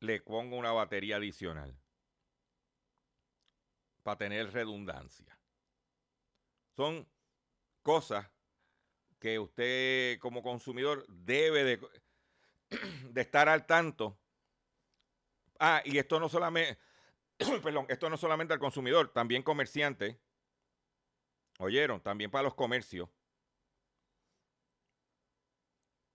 le 0.00 0.20
pongo 0.20 0.56
una 0.56 0.72
batería 0.72 1.16
adicional 1.16 1.74
para 4.06 4.18
tener 4.18 4.52
redundancia. 4.52 5.36
Son 6.76 7.08
cosas 7.82 8.30
que 9.18 9.36
usted 9.40 10.20
como 10.20 10.44
consumidor 10.44 11.04
debe 11.08 11.64
de, 11.64 11.80
estar 13.20 13.48
al 13.48 13.66
tanto. 13.66 14.16
Ah, 15.58 15.82
y 15.84 15.98
esto 15.98 16.20
no 16.20 16.28
solamente, 16.28 16.78
perdón, 17.64 17.86
esto 17.88 18.08
no 18.08 18.16
solamente 18.16 18.54
al 18.54 18.60
consumidor, 18.60 19.12
también 19.12 19.42
comerciante. 19.42 20.20
Oyeron, 21.58 22.00
también 22.00 22.30
para 22.30 22.44
los 22.44 22.54
comercios. 22.54 23.08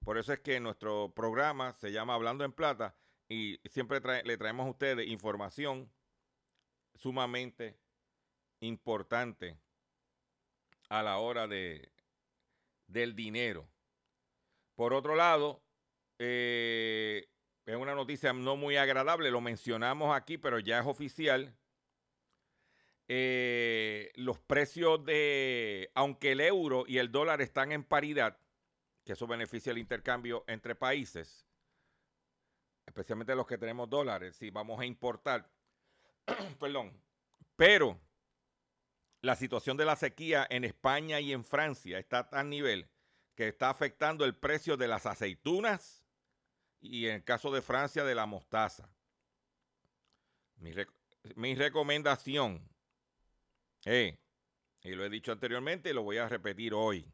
Por 0.06 0.17
eso 0.17 0.32
es 0.32 0.39
que 0.39 0.62
nuestro 0.62 1.12
programa 1.13 1.73
se 1.73 1.91
llama 1.91 2.13
Hablando 2.13 2.45
en 2.45 2.54
Plata 2.54 2.95
y 3.27 3.60
siempre 3.69 3.99
le 4.23 4.38
traemos 4.38 4.65
a 4.65 4.69
ustedes 4.69 5.10
información 5.10 5.91
sumamente 6.95 7.77
importante 8.60 9.58
a 10.89 11.04
la 11.04 11.17
hora 11.17 11.47
de, 11.47 11.91
del 12.88 13.15
dinero. 13.15 13.67
Por 14.75 14.93
otro 14.93 15.15
lado, 15.15 15.63
eh, 16.19 17.27
es 17.65 17.75
una 17.75 17.95
noticia 17.95 18.34
no 18.34 18.56
muy 18.56 18.77
agradable, 18.77 19.32
lo 19.32 19.41
mencionamos 19.41 20.15
aquí, 20.15 20.38
pero 20.38 20.60
ya 20.60 20.80
es 20.80 20.86
oficial. 20.86 21.56
Eh, 23.08 24.12
los 24.15 24.39
precios 24.39 25.04
de, 25.04 25.91
aunque 25.95 26.32
el 26.32 26.41
euro 26.41 26.86
y 26.88 26.97
el 26.97 27.12
dólar 27.12 27.41
están 27.41 27.71
en 27.71 27.84
paridad, 27.84 28.38
que 29.04 29.13
eso 29.13 29.27
beneficia 29.27 29.71
el 29.71 29.77
intercambio 29.77 30.43
entre 30.47 30.75
países, 30.75 31.45
especialmente 32.86 33.36
los 33.36 33.47
que 33.47 33.58
tenemos 33.58 33.89
dólares, 33.89 34.36
si 34.36 34.49
vamos 34.49 34.80
a 34.80 34.86
importar, 34.86 35.49
perdón, 36.60 37.02
pero 37.56 38.00
la 39.22 39.36
situación 39.36 39.78
de 39.78 39.86
la 39.86 39.96
sequía 39.96 40.48
en 40.50 40.63
España 40.63 41.20
y 41.20 41.32
en 41.34 41.44
Francia 41.44 42.00
está 42.00 42.20
a 42.20 42.30
tal 42.30 42.50
nivel 42.50 42.89
que 43.36 43.48
está 43.48 43.70
afectando 43.70 44.26
el 44.26 44.36
precio 44.36 44.78
de 44.78 44.88
las 44.88 45.06
aceitunas 45.06 46.04
y 46.80 47.08
en 47.08 47.15
el 47.15 47.24
caso 47.24 47.52
de 47.52 47.62
Francia 47.62 48.04
de 48.04 48.15
la 48.15 48.26
mostaza. 48.26 48.89
Mi, 50.56 50.72
rec- 50.74 50.94
mi 51.36 51.56
recomendación, 51.56 52.67
eh, 53.86 54.20
y 54.84 54.91
lo 54.91 55.06
he 55.06 55.10
dicho 55.10 55.32
anteriormente 55.32 55.89
y 55.89 55.94
lo 55.94 56.04
voy 56.04 56.17
a 56.17 56.28
repetir 56.28 56.74
hoy, 56.74 57.12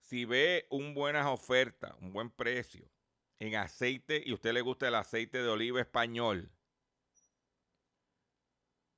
si 0.00 0.24
ve 0.24 0.66
un 0.70 0.94
buenas 0.94 1.26
ofertas, 1.26 1.94
un 2.00 2.12
buen 2.12 2.30
precio 2.30 2.90
en 3.38 3.56
aceite 3.56 4.22
y 4.24 4.32
usted 4.32 4.52
le 4.52 4.60
gusta 4.60 4.88
el 4.88 4.94
aceite 4.94 5.42
de 5.42 5.48
oliva 5.48 5.80
español 5.80 6.50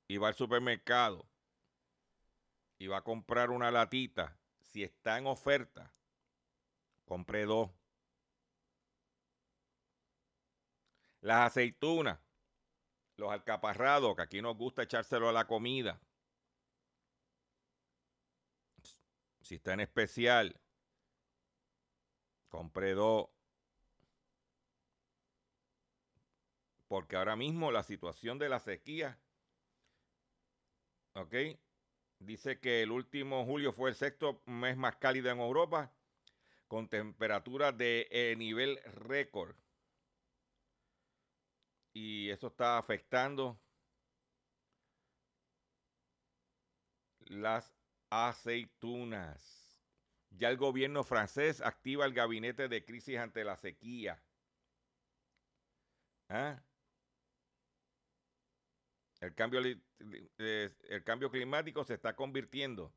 y 0.07 0.17
va 0.17 0.29
al 0.29 0.35
supermercado 0.35 1.27
y 2.77 2.87
va 2.87 2.97
a 2.97 3.03
comprar 3.03 3.51
una 3.51 3.71
latita, 3.71 4.37
si 4.59 4.83
está 4.83 5.17
en 5.17 5.27
oferta, 5.27 5.91
compre 7.05 7.45
dos. 7.45 7.71
Las 11.21 11.47
aceitunas, 11.47 12.19
los 13.15 13.31
alcaparrados, 13.31 14.15
que 14.15 14.21
aquí 14.21 14.41
nos 14.41 14.57
gusta 14.57 14.83
echárselo 14.83 15.29
a 15.29 15.33
la 15.33 15.47
comida. 15.47 15.99
Si 19.41 19.55
está 19.55 19.73
en 19.73 19.79
especial, 19.79 20.59
compre 22.49 22.93
dos. 22.93 23.29
Porque 26.87 27.15
ahora 27.15 27.35
mismo 27.35 27.71
la 27.71 27.83
situación 27.83 28.37
de 28.37 28.49
la 28.49 28.59
sequía, 28.59 29.19
¿ok? 31.15 31.35
Dice 32.19 32.59
que 32.59 32.83
el 32.83 32.91
último 32.91 33.45
julio 33.45 33.73
fue 33.73 33.89
el 33.89 33.95
sexto 33.95 34.41
mes 34.45 34.77
más 34.77 34.95
cálido 34.97 35.29
en 35.31 35.39
Europa, 35.39 35.91
con 36.67 36.87
temperaturas 36.89 37.77
de 37.77 38.07
eh, 38.11 38.35
nivel 38.37 38.79
récord. 38.85 39.55
Y 41.93 42.29
eso 42.29 42.47
está 42.47 42.77
afectando 42.77 43.59
las 47.27 47.73
aceitunas. 48.09 49.79
Ya 50.31 50.49
el 50.49 50.57
gobierno 50.57 51.03
francés 51.03 51.61
activa 51.61 52.05
el 52.05 52.13
gabinete 52.13 52.67
de 52.67 52.83
crisis 52.83 53.17
ante 53.17 53.43
la 53.43 53.55
sequía. 53.55 54.21
¿Ah? 56.29 56.64
El 59.21 59.33
cambio, 59.33 59.61
eh, 59.63 60.69
el 60.89 61.03
cambio 61.03 61.31
climático 61.31 61.83
se 61.83 61.93
está 61.93 62.15
convirtiendo 62.15 62.93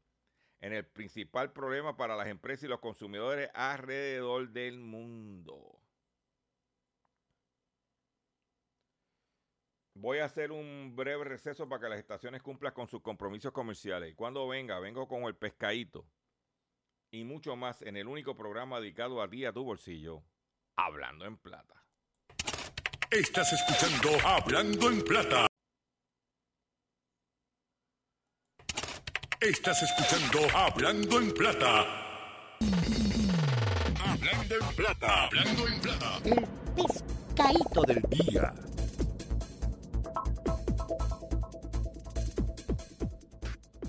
en 0.61 0.73
el 0.73 0.85
principal 0.85 1.53
problema 1.53 1.97
para 1.97 2.17
las 2.17 2.29
empresas 2.29 2.65
y 2.65 2.69
los 2.69 2.81
consumidores 2.81 3.51
alrededor 3.55 4.51
del 4.51 4.79
mundo. 4.79 5.81
Voy 9.95 10.19
a 10.19 10.27
hacer 10.27 10.53
un 10.53 10.95
breve 10.95 11.25
receso 11.25 11.69
para 11.69 11.83
que 11.83 11.89
las 11.89 11.99
estaciones 11.99 12.41
cumplan 12.43 12.73
con 12.73 12.87
sus 12.87 13.03
compromisos 13.03 13.53
comerciales. 13.53 14.13
Y 14.13 14.15
cuando 14.15 14.47
venga, 14.47 14.79
vengo 14.79 15.09
con 15.09 15.25
el 15.25 15.35
pescadito 15.35 16.07
y 17.11 17.25
mucho 17.25 17.57
más 17.57 17.83
en 17.83 17.97
el 17.97 18.07
único 18.07 18.37
programa 18.37 18.81
dedicado 18.81 19.21
a 19.21 19.29
ti, 19.29 19.45
a 19.45 19.53
tu 19.53 19.65
bolsillo, 19.65 20.23
Hablando 20.77 21.25
en 21.25 21.37
Plata. 21.37 21.85
Estás 23.11 23.53
escuchando 23.53 24.11
Hablando 24.25 24.91
en 24.91 25.03
Plata. 25.03 25.48
Estás 29.49 29.83
escuchando 29.83 30.41
Hablando 30.55 31.19
en 31.19 31.33
Plata. 31.33 31.87
Hablando 33.99 34.55
en 34.61 34.77
Plata. 34.77 35.25
Hablando 35.25 35.67
en 35.67 35.81
Plata. 35.81 36.21
El 36.23 36.47
pescadito 36.77 37.83
del 37.87 38.03
día. 38.11 38.55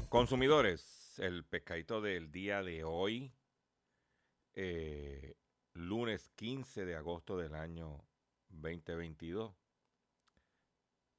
Consumidores, 0.07 1.19
el 1.19 1.43
pescadito 1.43 1.99
del 1.99 2.31
día 2.31 2.63
de 2.63 2.85
hoy, 2.85 3.33
eh, 4.53 5.35
lunes 5.73 6.29
15 6.35 6.85
de 6.85 6.95
agosto 6.95 7.37
del 7.37 7.53
año 7.53 8.07
2022, 8.47 9.53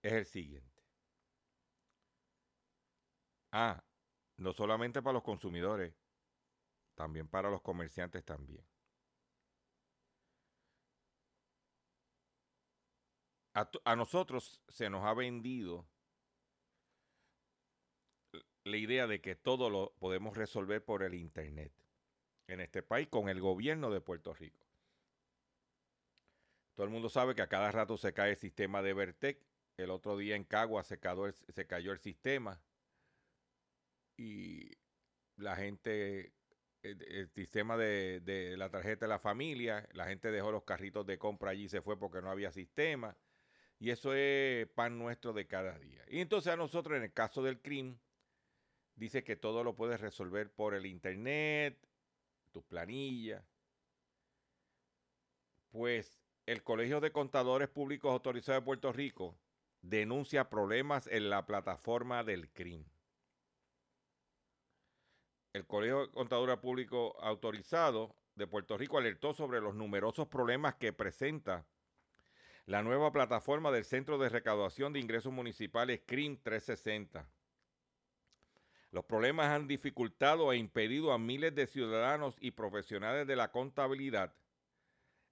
es 0.01 0.13
el 0.15 0.25
siguiente. 0.25 0.83
Ah, 3.53 3.85
no 4.41 4.55
solamente 4.55 5.03
para 5.03 5.13
los 5.13 5.23
consumidores, 5.23 5.95
también 6.95 7.29
para 7.29 7.51
los 7.51 7.61
comerciantes 7.61 8.25
también. 8.25 8.67
A, 13.53 13.71
a 13.85 13.97
nosotros 13.97 14.63
se 14.69 14.89
nos 14.89 15.05
ha 15.05 15.13
vendido 15.13 15.87
la 18.65 18.77
idea 18.79 19.07
de 19.07 19.21
que 19.21 19.37
todo 19.37 19.69
lo 19.69 19.93
podemos 19.99 20.37
resolver 20.37 20.83
por 20.83 21.03
el 21.03 21.15
Internet 21.15 21.73
en 22.47 22.61
este 22.61 22.83
país 22.83 23.09
con 23.09 23.29
el 23.29 23.41
gobierno 23.41 23.91
de 23.91 24.01
Puerto 24.01 24.33
Rico. 24.33 24.67
Todo 26.75 26.87
el 26.87 26.93
mundo 26.93 27.11
sabe 27.11 27.35
que 27.35 27.43
a 27.43 27.49
cada 27.49 27.71
rato 27.73 27.99
se 27.99 28.15
cae 28.15 28.31
el 28.31 28.37
sistema 28.37 28.81
de 28.81 28.95
Vertec. 28.95 29.45
El 29.77 29.91
otro 29.91 30.17
día 30.17 30.35
en 30.35 30.45
Cagua 30.45 30.83
se 30.83 30.99
cayó 30.99 31.93
el 31.93 31.99
sistema 31.99 32.59
y 34.21 34.77
la 35.37 35.57
gente, 35.57 36.35
el, 36.83 37.31
sistema 37.31 37.79
de, 37.79 38.21
de 38.21 38.55
la 38.59 38.69
tarjeta 38.69 39.07
de 39.07 39.09
la 39.09 39.19
familia, 39.19 39.89
la 39.95 40.07
gente 40.09 40.31
dejó 40.31 40.53
los 40.53 40.65
carritos 40.65 41.07
de 41.07 41.19
compra 41.19 41.53
allí 41.53 41.65
y 41.65 41.69
se 41.71 41.81
fue 41.81 41.99
porque 41.99 42.21
no 42.21 42.31
había 42.31 42.53
sistema. 42.53 43.17
Y 43.79 43.89
eso 43.89 44.13
es 44.13 44.69
pan 44.69 44.99
nuestro 44.99 45.33
de 45.33 45.47
cada 45.47 45.79
día. 45.79 46.05
Y 46.09 46.21
entonces 46.21 46.53
a 46.53 46.57
nosotros, 46.57 46.99
en 46.99 47.05
el 47.05 47.15
caso 47.15 47.43
del 47.43 47.63
crimen, 47.63 47.99
dice 48.95 49.25
que 49.25 49.37
todo 49.37 49.65
lo 49.65 49.75
puedes 49.75 50.03
resolver 50.03 50.53
por 50.53 50.75
el 50.75 50.85
internet, 50.85 51.79
tus 52.53 52.63
planillas. 52.65 53.43
Pues 55.71 56.21
el 56.45 56.63
Colegio 56.63 57.01
de 57.01 57.11
Contadores 57.11 57.71
Públicos 57.71 58.13
Autorizados 58.13 58.61
de 58.61 58.67
Puerto 58.67 58.93
Rico 58.93 59.35
denuncia 59.81 60.51
problemas 60.51 61.07
en 61.07 61.31
la 61.31 61.47
plataforma 61.47 62.23
del 62.23 62.51
CRIM. 62.51 62.85
El 65.53 65.67
Colegio 65.67 66.07
de 66.07 66.13
Contadores 66.13 66.59
Públicos 66.59 67.13
Autorizados 67.21 68.13
de 68.37 68.47
Puerto 68.47 68.79
Rico 68.79 68.99
alertó 68.99 69.35
sobre 69.35 69.61
los 69.61 69.75
numerosos 69.75 70.29
problemas 70.29 70.77
que 70.77 70.93
presenta 70.93 71.67
la 72.67 72.83
nueva 72.83 73.11
plataforma 73.11 73.73
del 73.73 73.85
Centro 73.85 74.19
de 74.19 74.29
Recaudación 74.29 74.93
de 74.93 75.01
Ingresos 75.01 75.33
Municipales 75.33 76.03
CRIM 76.07 76.37
360. 76.41 77.29
Los 78.93 79.05
problemas 79.05 79.47
han 79.47 79.67
dificultado 79.67 80.53
e 80.53 80.57
impedido 80.57 81.13
a 81.13 81.19
miles 81.19 81.55
de 81.55 81.67
ciudadanos 81.67 82.37
y 82.41 82.53
profesionales 82.53 83.27
de 83.27 83.37
la 83.37 83.51
contabilidad 83.51 84.35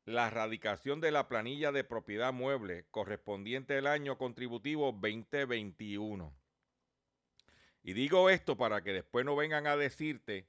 la 0.08 0.28
erradicación 0.28 1.02
de 1.02 1.10
la 1.10 1.28
planilla 1.28 1.70
de 1.70 1.84
propiedad 1.84 2.32
mueble 2.32 2.86
correspondiente 2.90 3.76
al 3.76 3.86
año 3.86 4.16
contributivo 4.16 4.90
2021. 4.92 6.37
Y 7.82 7.92
digo 7.92 8.30
esto 8.30 8.56
para 8.56 8.82
que 8.82 8.92
después 8.92 9.24
no 9.24 9.36
vengan 9.36 9.66
a 9.66 9.76
decirte 9.76 10.46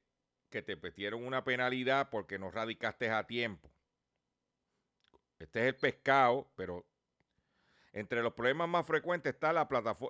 que 0.49 0.61
te 0.61 0.75
metieron 0.75 1.25
una 1.25 1.43
penalidad 1.43 2.09
porque 2.09 2.39
no 2.39 2.51
radicaste 2.51 3.09
a 3.11 3.27
tiempo. 3.27 3.69
Este 5.37 5.61
es 5.61 5.65
el 5.67 5.75
pescado, 5.75 6.51
pero 6.55 6.85
entre 7.93 8.21
los 8.21 8.33
problemas 8.33 8.67
más 8.67 8.85
frecuentes 8.85 9.33
está 9.33 9.53
la 9.53 9.67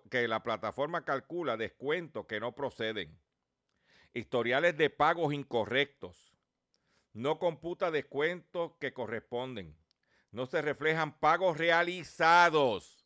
que 0.09 0.27
la 0.27 0.43
plataforma 0.43 1.05
calcula 1.05 1.55
descuentos 1.55 2.25
que 2.25 2.39
no 2.39 2.53
proceden, 2.53 3.17
historiales 4.13 4.77
de 4.77 4.89
pagos 4.89 5.33
incorrectos, 5.33 6.33
no 7.13 7.39
computa 7.39 7.91
descuentos 7.91 8.73
que 8.79 8.93
corresponden, 8.93 9.77
no 10.31 10.45
se 10.45 10.61
reflejan 10.61 11.17
pagos 11.19 11.57
realizados. 11.57 12.98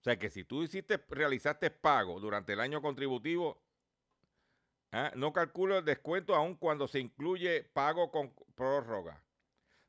O 0.00 0.02
sea 0.02 0.18
que 0.18 0.30
si 0.30 0.44
tú 0.44 0.62
hiciste, 0.62 0.98
realizaste 1.10 1.70
pago 1.70 2.20
durante 2.20 2.54
el 2.54 2.60
año 2.60 2.80
contributivo, 2.80 3.62
ah, 4.92 5.12
no 5.14 5.34
calcula 5.34 5.78
el 5.78 5.84
descuento 5.84 6.34
aun 6.34 6.54
cuando 6.54 6.88
se 6.88 7.00
incluye 7.00 7.64
pago 7.64 8.10
con 8.10 8.34
prórroga. 8.54 9.22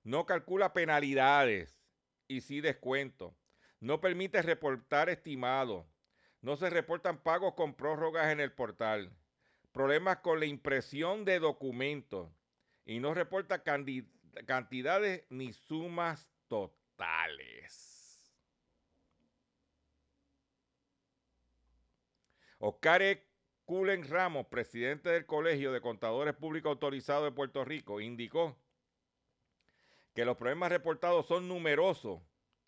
No 0.04 0.26
calcula 0.26 0.74
penalidades 0.74 1.80
y 2.28 2.42
sí 2.42 2.60
descuento. 2.60 3.38
No 3.80 4.02
permite 4.02 4.42
reportar 4.42 5.10
estimados. 5.10 5.86
No 6.42 6.58
se 6.58 6.70
reportan 6.70 7.24
pagos 7.24 7.54
con 7.54 7.74
prórrogas 7.74 8.34
en 8.34 8.42
el 8.42 8.52
portal. 8.52 9.16
Problemas 9.72 10.18
con 10.18 10.42
la 10.42 10.46
impresión 10.46 11.24
de 11.24 11.40
documentos. 11.40 12.30
Y 12.84 13.00
no 13.00 13.14
reporta 13.14 13.64
cantidades 13.64 15.24
ni 15.30 15.54
sumas 15.54 16.30
totales. 16.48 17.91
Oscar. 22.64 23.02
Cullen 23.66 24.08
Ramos, 24.08 24.46
presidente 24.48 25.10
del 25.10 25.26
Colegio 25.26 25.72
de 25.72 25.82
Contadores 25.82 26.36
Públicos 26.36 26.70
Autorizados 26.70 27.24
de 27.24 27.32
Puerto 27.32 27.66
Rico, 27.66 28.02
indicó 28.02 28.56
que 30.14 30.26
los 30.26 30.38
problemas 30.38 30.70
reportados 30.70 31.26
son 31.26 31.48
numerosos 31.48 32.22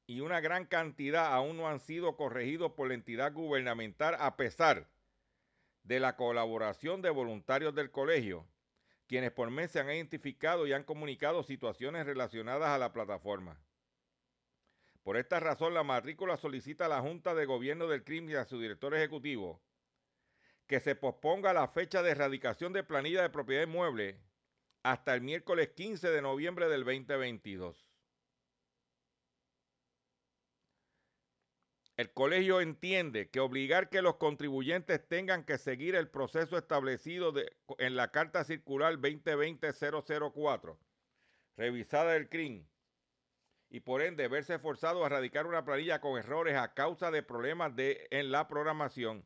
y 0.07 0.21
una 0.21 0.39
gran 0.39 0.65
cantidad 0.65 1.31
aún 1.31 1.57
no 1.57 1.67
han 1.67 1.79
sido 1.79 2.15
corregidos 2.15 2.71
por 2.71 2.87
la 2.87 2.95
entidad 2.95 3.33
gubernamental 3.33 4.15
a 4.17 4.35
pesar 4.35 4.87
de 5.83 5.99
la 5.99 6.15
colaboración 6.15 7.03
de 7.03 7.11
voluntarios 7.11 7.75
del 7.75 7.91
colegio, 7.91 8.47
quienes 9.07 9.31
por 9.31 9.51
mes 9.51 9.71
se 9.71 9.79
han 9.79 9.91
identificado 9.91 10.65
y 10.65 10.73
han 10.73 10.85
comunicado 10.85 11.43
situaciones 11.43 12.07
relacionadas 12.07 12.69
a 12.69 12.79
la 12.79 12.93
plataforma. 12.93 13.61
Por 15.03 15.17
esta 15.17 15.39
razón, 15.39 15.75
la 15.75 15.83
matrícula 15.83 16.37
solicita 16.37 16.85
a 16.85 16.89
la 16.89 17.01
Junta 17.01 17.35
de 17.35 17.45
Gobierno 17.45 17.87
del 17.87 18.03
Crimen 18.03 18.31
y 18.31 18.35
a 18.35 18.45
su 18.45 18.59
director 18.59 18.95
ejecutivo 18.95 19.61
que 20.67 20.79
se 20.79 20.95
posponga 20.95 21.53
la 21.53 21.67
fecha 21.67 22.01
de 22.01 22.11
erradicación 22.11 22.73
de 22.73 22.83
planilla 22.83 23.21
de 23.21 23.29
propiedad 23.29 23.63
inmueble 23.63 24.19
hasta 24.83 25.13
el 25.13 25.21
miércoles 25.21 25.69
15 25.69 26.09
de 26.09 26.21
noviembre 26.21 26.67
del 26.67 26.83
2022. 26.83 27.89
El 31.95 32.11
colegio 32.11 32.59
entiende 32.59 33.29
que 33.29 33.39
obligar 33.39 33.89
que 33.89 34.01
los 34.01 34.15
contribuyentes 34.15 35.07
tengan 35.07 35.45
que 35.45 35.59
seguir 35.59 35.95
el 35.95 36.09
proceso 36.09 36.57
establecido 36.57 37.33
en 37.77 37.95
la 37.95 38.11
Carta 38.11 38.43
Circular 38.43 38.95
2020-004, 38.95 40.77
revisada 41.55 42.13
del 42.13 42.29
CRIM, 42.29 42.65
y 43.69 43.81
por 43.81 44.01
ende 44.01 44.27
verse 44.27 44.57
forzado 44.57 45.03
a 45.03 45.05
erradicar 45.05 45.45
una 45.45 45.65
planilla 45.65 46.01
con 46.01 46.17
errores 46.17 46.55
a 46.57 46.73
causa 46.73 47.11
de 47.11 47.21
problemas 47.21 47.75
de, 47.75 48.07
en 48.09 48.31
la 48.31 48.47
programación 48.47 49.23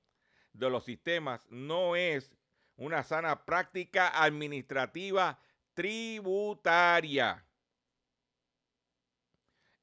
de 0.57 0.69
los 0.69 0.85
sistemas, 0.85 1.41
no 1.49 1.95
es 1.95 2.35
una 2.75 3.03
sana 3.03 3.45
práctica 3.45 4.23
administrativa 4.23 5.39
tributaria. 5.73 7.43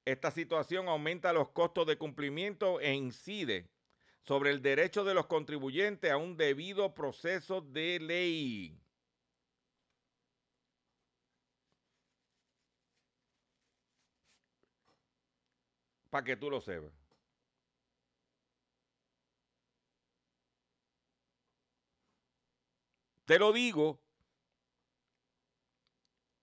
Esta 0.04 0.30
situación 0.30 0.88
aumenta 0.88 1.32
los 1.32 1.50
costos 1.50 1.86
de 1.86 1.96
cumplimiento 1.96 2.80
e 2.80 2.92
incide 2.92 3.70
sobre 4.22 4.50
el 4.50 4.62
derecho 4.62 5.04
de 5.04 5.14
los 5.14 5.26
contribuyentes 5.26 6.10
a 6.10 6.16
un 6.16 6.36
debido 6.36 6.94
proceso 6.94 7.60
de 7.60 8.00
ley. 8.00 8.80
Para 16.10 16.24
que 16.24 16.36
tú 16.36 16.50
lo 16.50 16.60
sepas. 16.60 17.03
Te 23.24 23.38
lo 23.38 23.52
digo 23.52 24.00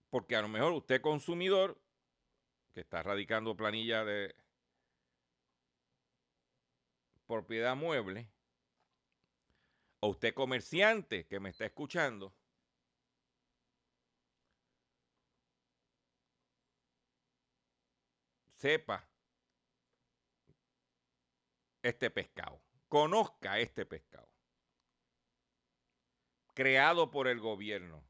porque 0.10 0.36
a 0.36 0.41
lo 0.41 0.50
mejor 0.50 0.74
usted 0.74 1.02
consumidor 1.02 1.80
que 2.74 2.82
está 2.82 3.04
radicando 3.04 3.56
planilla 3.56 4.04
de 4.04 4.36
propiedad 7.28 7.76
mueble, 7.76 8.30
o 10.02 10.10
usted 10.10 10.34
comerciante 10.34 11.26
que 11.28 11.39
me 11.39 11.50
está 11.50 11.65
escuchando, 11.65 12.34
sepa 18.56 19.08
este 21.82 22.10
pescado, 22.10 22.62
conozca 22.89 23.60
este 23.60 23.86
pescado, 23.86 24.31
creado 26.62 27.10
por 27.10 27.28
el 27.28 27.39
gobierno. 27.39 28.04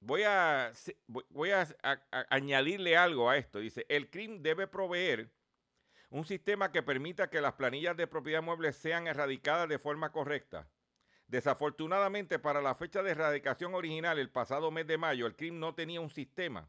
Voy 0.00 0.24
a, 0.24 0.72
añadirle 2.30 2.96
algo 2.96 3.30
a 3.30 3.36
esto. 3.36 3.60
Dice, 3.60 3.86
el 3.88 4.10
CRIM 4.10 4.42
debe 4.42 4.66
proveer 4.66 5.30
un 6.10 6.24
sistema 6.24 6.72
que 6.72 6.82
permita 6.82 7.30
que 7.30 7.40
las 7.40 7.52
planillas 7.52 7.96
de 7.96 8.08
propiedad 8.08 8.42
mueble 8.42 8.72
sean 8.72 9.06
erradicadas 9.06 9.68
de 9.68 9.78
forma 9.78 10.10
correcta. 10.10 10.68
Desafortunadamente, 11.28 12.40
para 12.40 12.60
la 12.60 12.74
fecha 12.74 13.04
de 13.04 13.12
erradicación 13.12 13.76
original, 13.76 14.18
el 14.18 14.30
pasado 14.30 14.72
mes 14.72 14.88
de 14.88 14.98
mayo, 14.98 15.26
el 15.26 15.36
CRIM 15.36 15.60
no 15.60 15.76
tenía 15.76 16.00
un 16.00 16.10
sistema 16.10 16.68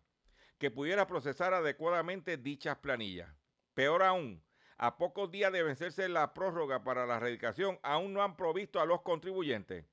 que 0.60 0.70
pudiera 0.70 1.08
procesar 1.08 1.54
adecuadamente 1.54 2.38
dichas 2.38 2.78
planillas. 2.78 3.34
Peor 3.74 4.04
aún, 4.04 4.44
a 4.78 4.98
pocos 4.98 5.32
días 5.32 5.52
de 5.52 5.64
vencerse 5.64 6.08
la 6.10 6.34
prórroga 6.34 6.84
para 6.84 7.08
la 7.08 7.18
erradicación, 7.18 7.80
aún 7.82 8.14
no 8.14 8.22
han 8.22 8.36
provisto 8.36 8.80
a 8.80 8.86
los 8.86 9.02
contribuyentes 9.02 9.86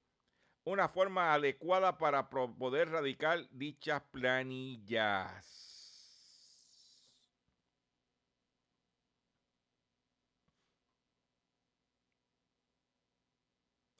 una 0.64 0.88
forma 0.88 1.33
adecuada 1.33 1.96
para 1.96 2.29
poder 2.29 2.90
radicar 2.90 3.48
dichas 3.52 4.02
planillas. 4.11 5.57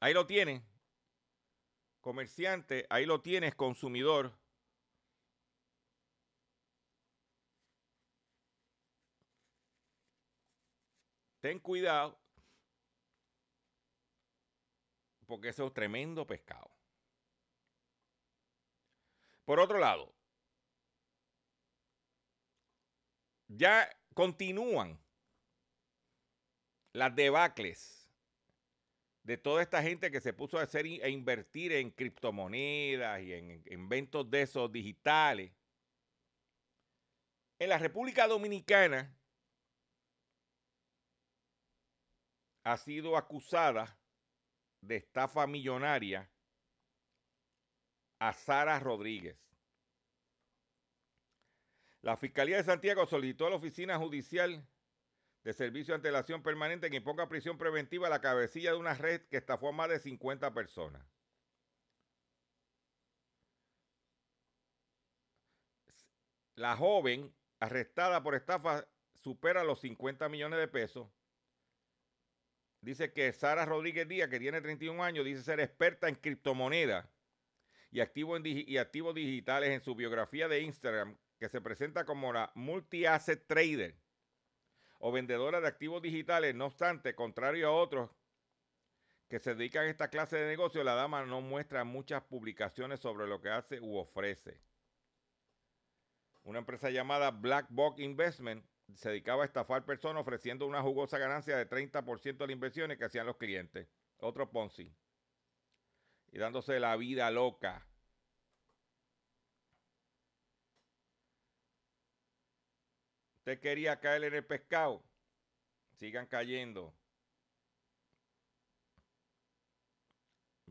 Ahí 0.01 0.13
lo 0.13 0.27
tienes. 0.27 0.63
Comerciante, 2.01 2.87
ahí 2.91 3.07
lo 3.07 3.21
tienes, 3.21 3.55
consumidor. 3.55 4.33
Ten 11.47 11.61
cuidado, 11.61 12.19
porque 15.29 15.51
eso 15.51 15.69
es 15.69 15.73
tremendo 15.73 16.27
pescado. 16.27 16.69
Por 19.45 19.61
otro 19.61 19.79
lado, 19.79 20.13
ya 23.47 23.89
continúan 24.13 24.99
las 26.93 27.15
debacles 27.15 28.11
de 29.23 29.39
toda 29.39 29.63
esta 29.63 29.81
gente 29.85 30.11
que 30.11 30.21
se 30.21 30.33
puso 30.33 30.59
a 30.59 30.63
hacer 30.63 30.85
e 30.85 31.11
invertir 31.11 31.71
en 31.75 31.93
criptomonedas 31.93 33.23
y 33.23 33.35
en 33.35 33.63
inventos 33.71 34.29
de 34.29 34.43
esos 34.43 34.73
digitales. 34.73 35.53
En 37.61 37.69
la 37.69 37.79
República 37.79 38.27
Dominicana 38.27 39.16
ha 42.67 42.77
sido 42.77 43.17
acusada 43.17 43.97
de 44.81 44.97
estafa 44.97 45.47
millonaria 45.47 46.29
a 48.19 48.33
Sara 48.33 48.81
Rodríguez. 48.81 49.39
La 52.03 52.17
Fiscalía 52.17 52.57
de 52.57 52.65
Santiago 52.65 53.07
solicitó 53.07 53.47
a 53.47 53.51
la 53.51 53.57
Oficina 53.57 53.99
Judicial 53.99 54.67
de 55.45 55.53
servicio 55.53 55.93
de 55.93 55.99
antelación 55.99 56.43
permanente 56.43 56.91
que 56.91 56.97
imponga 56.97 57.29
prisión 57.29 57.57
preventiva 57.57 58.09
a 58.09 58.11
la 58.11 58.21
cabecilla 58.21 58.73
de 58.73 58.79
una 58.79 58.95
red 58.95 59.23
que 59.29 59.37
estafó 59.37 59.69
a 59.69 59.73
más 59.73 59.89
de 59.89 60.01
50 60.01 60.53
personas. 60.53 61.07
La 66.57 66.77
joven 66.77 67.33
arrestada 67.61 68.25
por 68.25 68.35
estafa 68.35 68.89
supera 69.15 69.63
los 69.63 69.79
50 69.83 70.29
millones 70.29 70.59
de 70.59 70.67
pesos. 70.67 71.16
Dice 72.87 73.13
que 73.13 73.33
Sara 73.33 73.65
Rodríguez 73.65 74.07
Díaz, 74.07 74.31
que 74.31 74.39
tiene 74.39 74.61
31 74.61 75.03
años, 75.03 75.25
dice 75.25 75.43
ser 75.43 75.59
experta 75.59 76.09
en 76.09 76.15
criptomonedas 76.15 77.05
y, 77.91 77.99
activo 77.99 78.39
y 78.39 78.79
activos 78.79 79.13
digitales 79.13 79.71
en 79.71 79.81
su 79.81 79.97
biografía 79.97 80.47
de 80.47 80.61
Instagram, 80.61 81.19
que 81.41 81.49
se 81.49 81.61
presenta 81.61 82.05
como 82.05 82.33
la 82.33 82.53
multi-asset 82.55 83.45
trader 83.49 83.97
o 85.01 85.11
vendedora 85.11 85.61
de 85.61 85.67
activos 85.67 86.01
digitales. 86.01 86.55
No 86.55 86.67
obstante, 86.67 87.17
contrario 87.17 87.67
a 87.67 87.73
otros 87.73 88.09
que 89.29 89.41
se 89.41 89.57
dedican 89.57 89.87
a 89.87 89.91
esta 89.91 90.09
clase 90.09 90.37
de 90.37 90.47
negocio, 90.47 90.85
la 90.85 90.95
dama 90.95 91.25
no 91.25 91.41
muestra 91.41 91.83
muchas 91.83 92.23
publicaciones 92.23 93.01
sobre 93.01 93.27
lo 93.27 93.41
que 93.41 93.49
hace 93.49 93.81
u 93.81 93.97
ofrece. 93.97 94.61
Una 96.45 96.61
empresa 96.61 96.91
llamada 96.91 97.33
Black 97.33 97.67
Box 97.69 97.99
Investment 97.99 98.65
se 98.95 99.11
dedicaba 99.11 99.43
a 99.43 99.47
estafar 99.47 99.85
personas 99.85 100.23
ofreciendo 100.23 100.67
una 100.67 100.83
jugosa 100.83 101.19
ganancia 101.19 101.57
de 101.57 101.69
30% 101.69 102.37
de 102.37 102.47
las 102.47 102.55
inversiones 102.55 102.99
que 102.99 103.05
hacían 103.05 103.27
los 103.27 103.37
clientes. 103.37 103.89
Otro 104.19 104.51
Ponzi. 104.51 104.93
Y 106.33 106.39
dándose 106.39 106.81
la 106.81 106.97
vida 106.97 107.31
loca. 107.31 107.87
Usted 113.39 113.61
quería 113.61 114.01
caer 114.01 114.25
en 114.25 114.35
el 114.35 114.45
pescado. 114.45 115.05
Sigan 115.93 116.27
cayendo. 116.27 116.95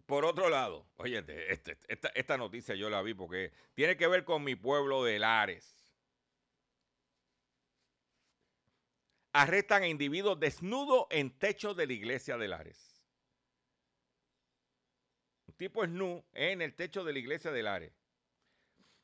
Por 0.05 0.23
otro 0.23 0.49
lado, 0.49 0.85
oye, 0.97 1.23
este, 1.49 1.81
esta, 1.91 2.09
esta, 2.09 2.37
noticia 2.37 2.75
yo 2.75 2.89
la 2.91 3.01
vi 3.01 3.15
porque 3.15 3.51
tiene 3.73 3.97
que 3.97 4.07
ver 4.07 4.23
con 4.23 4.43
mi 4.43 4.55
pueblo 4.55 5.03
de 5.03 5.17
Lares. 5.17 5.74
Arrestan 9.37 9.83
a 9.83 9.87
individuos 9.87 10.39
desnudos 10.39 11.07
en 11.09 11.37
techo 11.37 11.73
de 11.73 11.85
la 11.85 11.91
iglesia 11.91 12.37
de 12.37 12.47
Lares. 12.47 13.03
Un 15.45 15.55
tipo 15.55 15.83
es 15.83 15.89
nu 15.89 16.23
en 16.31 16.61
el 16.61 16.73
techo 16.73 17.03
de 17.03 17.11
la 17.11 17.19
iglesia 17.19 17.51
de 17.51 17.61
Lares. 17.61 17.91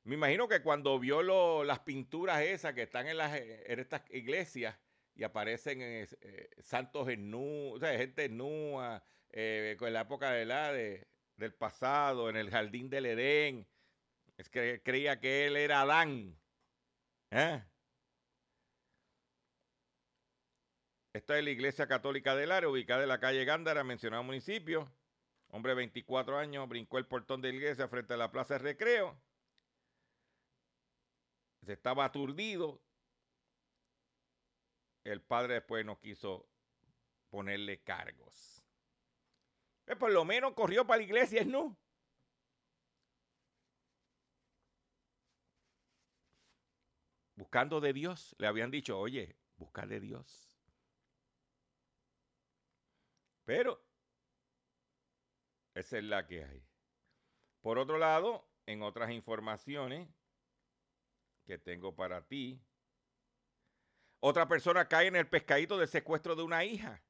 Me 0.04 0.16
imagino 0.16 0.48
que 0.48 0.62
cuando 0.62 0.98
vio 1.00 1.22
las 1.66 1.80
pinturas 1.80 2.42
esas 2.44 2.74
que 2.74 2.84
están 2.84 3.10
en, 3.10 3.18
las, 3.18 3.36
estas 3.36 4.04
iglesias 4.10 4.80
y 5.16 5.24
aparecen 5.24 5.82
eh, 5.82 6.08
santos 6.62 7.10
en 7.10 7.34
o 7.34 7.78
sea, 7.78 7.98
gente 7.98 8.30
nua, 8.30 9.04
eh, 9.32 9.76
en 9.82 9.94
la 9.94 10.02
época 10.02 10.32
de 10.32 10.46
la 10.46 10.72
del 10.72 11.54
pasado, 11.56 12.30
en 12.30 12.38
el 12.38 12.50
jardín 12.50 12.90
del 12.90 13.06
Edén, 13.06 13.68
es 14.38 14.48
que 14.48 14.82
creía 14.82 15.20
que 15.20 15.48
él 15.48 15.58
era 15.58 15.82
Adán. 15.82 16.40
¿eh? 17.32 17.62
Esta 21.14 21.38
es 21.38 21.44
la 21.44 21.50
iglesia 21.50 21.88
católica 21.88 22.36
del 22.36 22.52
Área, 22.52 22.70
ubicada 22.70 23.04
en 23.04 23.10
la 23.10 23.20
calle 23.20 23.44
Gándara, 23.46 23.84
mencionado 23.84 24.24
municipio. 24.24 24.92
Hombre 25.50 25.72
de 25.72 25.78
24 25.78 26.38
años 26.38 26.70
brincó 26.70 26.98
el 26.98 27.06
portón 27.06 27.42
de 27.42 27.50
la 27.50 27.56
iglesia 27.56 27.88
frente 27.88 28.14
a 28.14 28.18
la 28.18 28.32
plaza 28.32 28.54
de 28.54 28.60
recreo 28.60 29.18
se 31.66 31.74
estaba 31.74 32.06
aturdido. 32.06 32.82
El 35.04 35.22
padre 35.22 35.56
después 35.56 35.86
no 35.86 36.00
quiso 36.00 36.48
ponerle 37.30 37.82
cargos. 37.82 38.64
Pues 39.86 39.98
por 39.98 40.12
lo 40.12 40.26
menos 40.26 40.54
corrió 40.54 40.86
para 40.86 40.98
la 40.98 41.04
iglesia, 41.04 41.44
¿no? 41.44 41.78
Buscando 47.36 47.82
de 47.82 47.94
Dios. 47.94 48.36
Le 48.38 48.48
habían 48.48 48.70
dicho, 48.70 49.00
oye, 49.00 49.36
busca 49.58 49.86
de 49.88 50.00
Dios. 50.00 50.51
Pero 53.52 53.84
esa 55.76 55.98
es 55.98 56.06
la 56.06 56.26
que 56.26 56.46
hay. 56.46 56.66
Por 57.60 57.80
otro 57.80 57.98
lado, 57.98 58.48
en 58.66 58.82
otras 58.82 59.12
informaciones, 59.12 60.08
que 61.46 61.58
tengo 61.58 61.94
para 61.94 62.26
ti. 62.26 62.64
Otra 64.22 64.48
persona 64.48 64.88
cae 64.88 65.08
en 65.08 65.18
el 65.18 65.28
pescadito 65.28 65.78
del 65.78 65.90
secuestro 65.90 66.38
de 66.38 66.44
una 66.44 66.64
hija. 66.64 67.04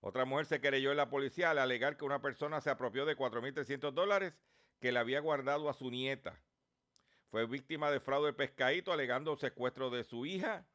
Otra 0.00 0.24
mujer 0.24 0.46
se 0.46 0.62
querelló 0.62 0.92
en 0.92 0.96
la 0.96 1.10
policía 1.10 1.50
al 1.50 1.58
alegar 1.58 1.98
que 1.98 2.06
una 2.06 2.22
persona 2.22 2.62
se 2.62 2.70
apropió 2.70 3.04
de 3.04 3.14
4.300 3.14 3.92
dólares 3.92 4.32
que 4.80 4.92
le 4.92 4.98
había 4.98 5.20
guardado 5.20 5.68
a 5.68 5.74
su 5.74 5.90
nieta. 5.90 6.40
Fue 7.30 7.44
víctima 7.44 7.90
de 7.90 8.00
fraude 8.00 8.28
de 8.28 8.32
pescadito 8.32 8.94
alegando 8.94 9.36
secuestro 9.36 9.90
de 9.90 10.04
su 10.04 10.24
hija. 10.24 10.66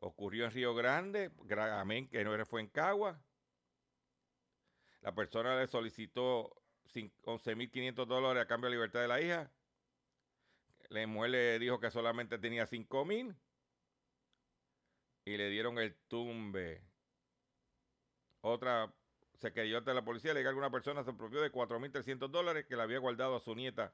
Ocurrió 0.00 0.44
en 0.44 0.52
Río 0.52 0.74
Grande, 0.74 1.30
amén, 1.72 2.08
que 2.08 2.22
no 2.24 2.46
fue 2.46 2.60
en 2.60 2.68
Cagua. 2.68 3.20
La 5.00 5.12
persona 5.12 5.58
le 5.58 5.66
solicitó 5.66 6.54
11.500 6.94 8.06
dólares 8.06 8.42
a 8.42 8.46
cambio 8.46 8.70
de 8.70 8.76
libertad 8.76 9.00
de 9.00 9.08
la 9.08 9.20
hija. 9.20 9.50
La 10.88 11.06
mujer 11.06 11.30
le 11.30 11.58
dijo 11.58 11.80
que 11.80 11.90
solamente 11.90 12.38
tenía 12.38 12.66
5 12.66 13.04
mil 13.04 13.34
y 15.24 15.36
le 15.36 15.50
dieron 15.50 15.78
el 15.78 15.94
tumbe. 16.08 16.82
Otra 18.40 18.92
se 19.34 19.52
quedó 19.52 19.78
ante 19.78 19.94
la 19.94 20.04
policía, 20.04 20.32
le 20.32 20.42
que 20.42 20.48
alguna 20.48 20.70
persona 20.70 21.04
se 21.04 21.10
apropió 21.10 21.40
de 21.40 21.52
4.300 21.52 22.30
dólares 22.30 22.66
que 22.66 22.76
le 22.76 22.82
había 22.82 22.98
guardado 22.98 23.36
a 23.36 23.40
su 23.40 23.54
nieta 23.54 23.92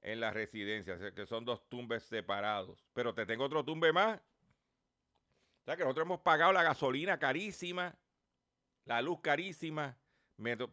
en 0.00 0.20
la 0.20 0.30
residencia. 0.30 0.98
que 1.14 1.26
son 1.26 1.44
dos 1.44 1.68
tumbes 1.68 2.02
separados. 2.02 2.84
Pero 2.92 3.14
te 3.14 3.26
tengo 3.26 3.44
otro 3.44 3.64
tumbe 3.64 3.92
más. 3.92 4.20
O 5.62 5.64
sea 5.64 5.76
que 5.76 5.84
nosotros 5.84 6.06
hemos 6.06 6.20
pagado 6.20 6.52
la 6.52 6.62
gasolina 6.62 7.18
carísima, 7.18 7.96
la 8.84 9.00
luz 9.00 9.20
carísima, 9.20 9.96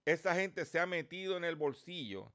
esa 0.05 0.35
gente 0.35 0.65
se 0.65 0.79
ha 0.79 0.85
metido 0.85 1.35
en 1.37 1.43
el 1.43 1.55
bolsillo 1.55 2.31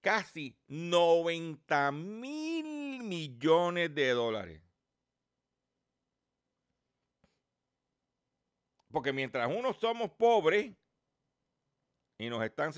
casi 0.00 0.56
90 0.66 1.92
mil 1.92 3.02
millones 3.02 3.94
de 3.94 4.10
dólares. 4.10 4.62
Porque 8.90 9.12
mientras 9.12 9.48
unos 9.48 9.76
somos 9.76 10.10
pobres 10.10 10.72
y 12.18 12.28
nos 12.30 12.42
están 12.42 12.72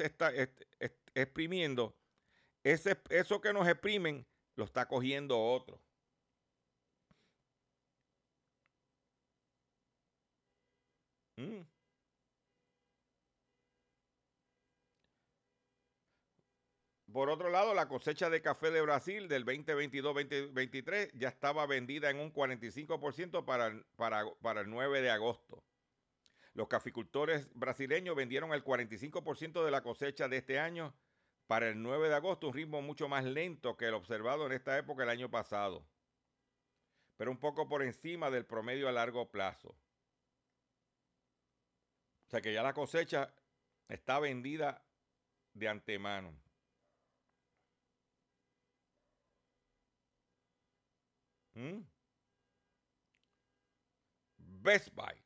exprimiendo, 1.14 1.96
ese, 2.62 3.00
eso 3.08 3.40
que 3.40 3.52
nos 3.52 3.66
exprimen 3.68 4.26
lo 4.56 4.64
está 4.64 4.86
cogiendo 4.86 5.40
otro. 5.40 5.80
Mm. 11.40 11.64
Por 17.12 17.28
otro 17.28 17.50
lado, 17.50 17.74
la 17.74 17.88
cosecha 17.88 18.30
de 18.30 18.40
café 18.40 18.70
de 18.70 18.82
Brasil 18.82 19.26
del 19.26 19.44
2022-2023 19.44 21.10
ya 21.14 21.28
estaba 21.28 21.66
vendida 21.66 22.08
en 22.10 22.20
un 22.20 22.32
45% 22.32 23.44
para, 23.44 24.60
el 24.60 24.70
9 24.70 25.00
de 25.00 25.10
agosto. 25.10 25.64
Los 26.52 26.68
caficultores 26.68 27.48
brasileños 27.54 28.14
vendieron 28.14 28.52
el 28.52 28.62
45% 28.62 29.64
de 29.64 29.70
la 29.70 29.82
cosecha 29.82 30.28
de 30.28 30.36
este 30.36 30.60
año 30.60 30.94
para 31.48 31.68
el 31.68 31.82
9 31.82 32.10
de 32.10 32.14
agosto, 32.14 32.48
un 32.48 32.54
ritmo 32.54 32.80
mucho 32.80 33.08
más 33.08 33.24
lento 33.24 33.76
que 33.76 33.86
el 33.86 33.94
observado 33.94 34.46
en 34.46 34.52
esta 34.52 34.78
época 34.78 35.02
el 35.02 35.08
año 35.08 35.30
pasado, 35.30 35.84
pero 37.16 37.32
un 37.32 37.40
poco 37.40 37.68
por 37.68 37.82
encima 37.82 38.30
del 38.30 38.46
promedio 38.46 38.88
a 38.88 38.92
largo 38.92 39.30
plazo. 39.32 39.74
O 42.30 42.32
sea 42.32 42.40
que 42.40 42.52
ya 42.52 42.62
la 42.62 42.72
cosecha 42.72 43.28
está 43.88 44.20
vendida 44.20 44.80
de 45.52 45.68
antemano. 45.68 46.32
¿Mm? 51.54 51.80
Best 54.38 54.94
Buy 54.94 55.20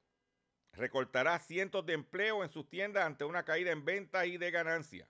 recortará 0.73 1.39
cientos 1.41 1.85
de 1.85 1.93
empleos 1.93 2.43
en 2.43 2.51
sus 2.51 2.71
tiendas 2.71 3.05
ante 3.05 3.27
una 3.27 3.45
caída 3.45 3.71
en 3.71 3.85
ventas 3.85 4.25
y 4.25 4.39
de 4.39 4.51
ganancias. 4.51 5.07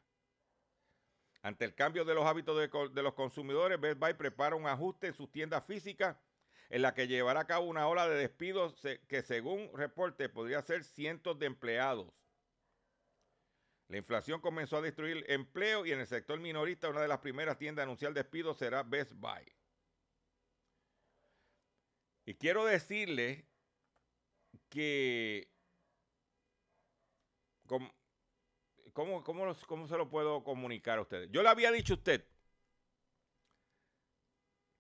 Ante 1.43 1.65
el 1.65 1.77
cambio 1.77 2.05
de 2.05 2.15
los 2.17 2.27
hábitos 2.27 2.59
de, 2.59 3.03
los 3.05 3.15
consumidores, 3.15 3.81
Best 3.81 4.01
Buy 4.01 4.15
prepara 4.15 4.57
un 4.57 4.67
ajuste 4.67 5.07
en 5.07 5.15
sus 5.15 5.31
tiendas 5.31 5.65
físicas 5.65 6.17
en 6.75 6.83
la 6.83 6.93
que 6.93 7.07
llevará 7.07 7.43
a 7.43 7.47
cabo 7.47 7.67
una 7.67 7.87
ola 7.87 8.09
de 8.09 8.17
despidos 8.17 8.75
que 9.07 9.23
según 9.23 9.71
reporte 9.75 10.29
podría 10.29 10.61
ser 10.61 10.83
cientos 10.83 11.39
de 11.39 11.47
empleados. 11.47 12.13
La 13.87 13.99
inflación 13.99 14.41
comenzó 14.41 14.79
a 14.79 14.81
destruir 14.81 15.25
empleo 15.29 15.87
y 15.87 15.93
en 15.93 16.01
el 16.01 16.09
sector 16.09 16.41
minorista 16.41 16.89
una 16.89 17.01
de 17.01 17.07
las 17.07 17.21
primeras 17.21 17.59
tiendas 17.59 17.83
a 17.83 17.85
anunciar 17.85 18.13
despidos 18.13 18.59
será 18.59 18.83
Best 18.83 19.13
Buy. 19.13 19.45
Y 22.27 22.35
quiero 22.35 22.65
decirle 22.65 23.47
que 24.69 25.49
¿Cómo, 27.69 29.23
cómo, 29.23 29.55
se 29.87 29.97
lo 29.97 30.11
puedo 30.11 30.43
comunicar 30.43 30.99
a 30.99 31.03
ustedes? 31.03 31.31
Yo 31.31 31.45
le 31.45 31.51
había 31.51 31.71
dicho 31.71 31.93
a 31.93 31.97
usted 31.99 32.25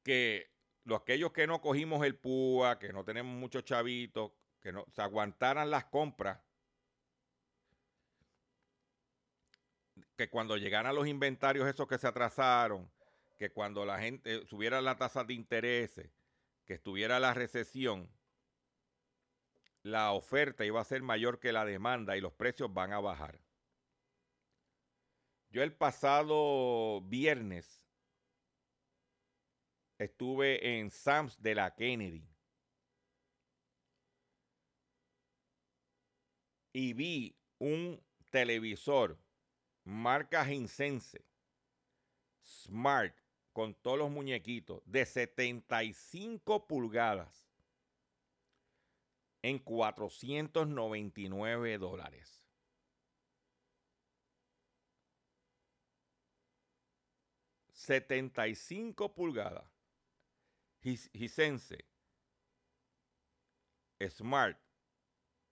que 0.02 0.53
los 0.84 1.00
aquellos 1.00 1.32
que 1.32 1.46
no 1.46 1.60
cogimos 1.60 2.04
el 2.04 2.16
púa, 2.16 2.78
que 2.78 2.92
no 2.92 3.04
tenemos 3.04 3.34
muchos 3.34 3.64
chavitos, 3.64 4.32
que 4.60 4.72
no 4.72 4.84
se 4.90 5.02
aguantaran 5.02 5.70
las 5.70 5.86
compras, 5.86 6.38
que 10.16 10.28
cuando 10.28 10.56
llegaran 10.56 10.94
los 10.94 11.06
inventarios 11.06 11.68
esos 11.68 11.88
que 11.88 11.98
se 11.98 12.06
atrasaron, 12.06 12.90
que 13.38 13.50
cuando 13.50 13.84
la 13.84 13.98
gente 13.98 14.46
subiera 14.46 14.80
la 14.80 14.96
tasa 14.96 15.24
de 15.24 15.34
interés, 15.34 16.00
que 16.66 16.74
estuviera 16.74 17.18
la 17.18 17.34
recesión, 17.34 18.08
la 19.82 20.12
oferta 20.12 20.64
iba 20.64 20.80
a 20.80 20.84
ser 20.84 21.02
mayor 21.02 21.40
que 21.40 21.52
la 21.52 21.64
demanda 21.64 22.16
y 22.16 22.20
los 22.20 22.32
precios 22.32 22.72
van 22.72 22.92
a 22.92 23.00
bajar. 23.00 23.38
Yo 25.50 25.62
el 25.62 25.72
pasado 25.72 27.00
viernes 27.02 27.83
estuve 29.98 30.78
en 30.78 30.90
Sams 30.90 31.40
de 31.40 31.54
la 31.54 31.74
Kennedy 31.74 32.28
y 36.72 36.92
vi 36.92 37.36
un 37.58 38.02
televisor 38.30 39.18
marca 39.84 40.44
Ginsense 40.44 41.24
Smart 42.44 43.16
con 43.52 43.74
todos 43.74 43.98
los 43.98 44.10
muñequitos 44.10 44.82
de 44.84 45.06
75 45.06 46.66
pulgadas 46.66 47.48
en 49.42 49.58
499 49.58 51.78
dólares. 51.78 52.40
...75 57.74 59.12
pulgadas... 59.12 59.73
...Hisense... 60.84 61.84
...Smart... 64.10 64.60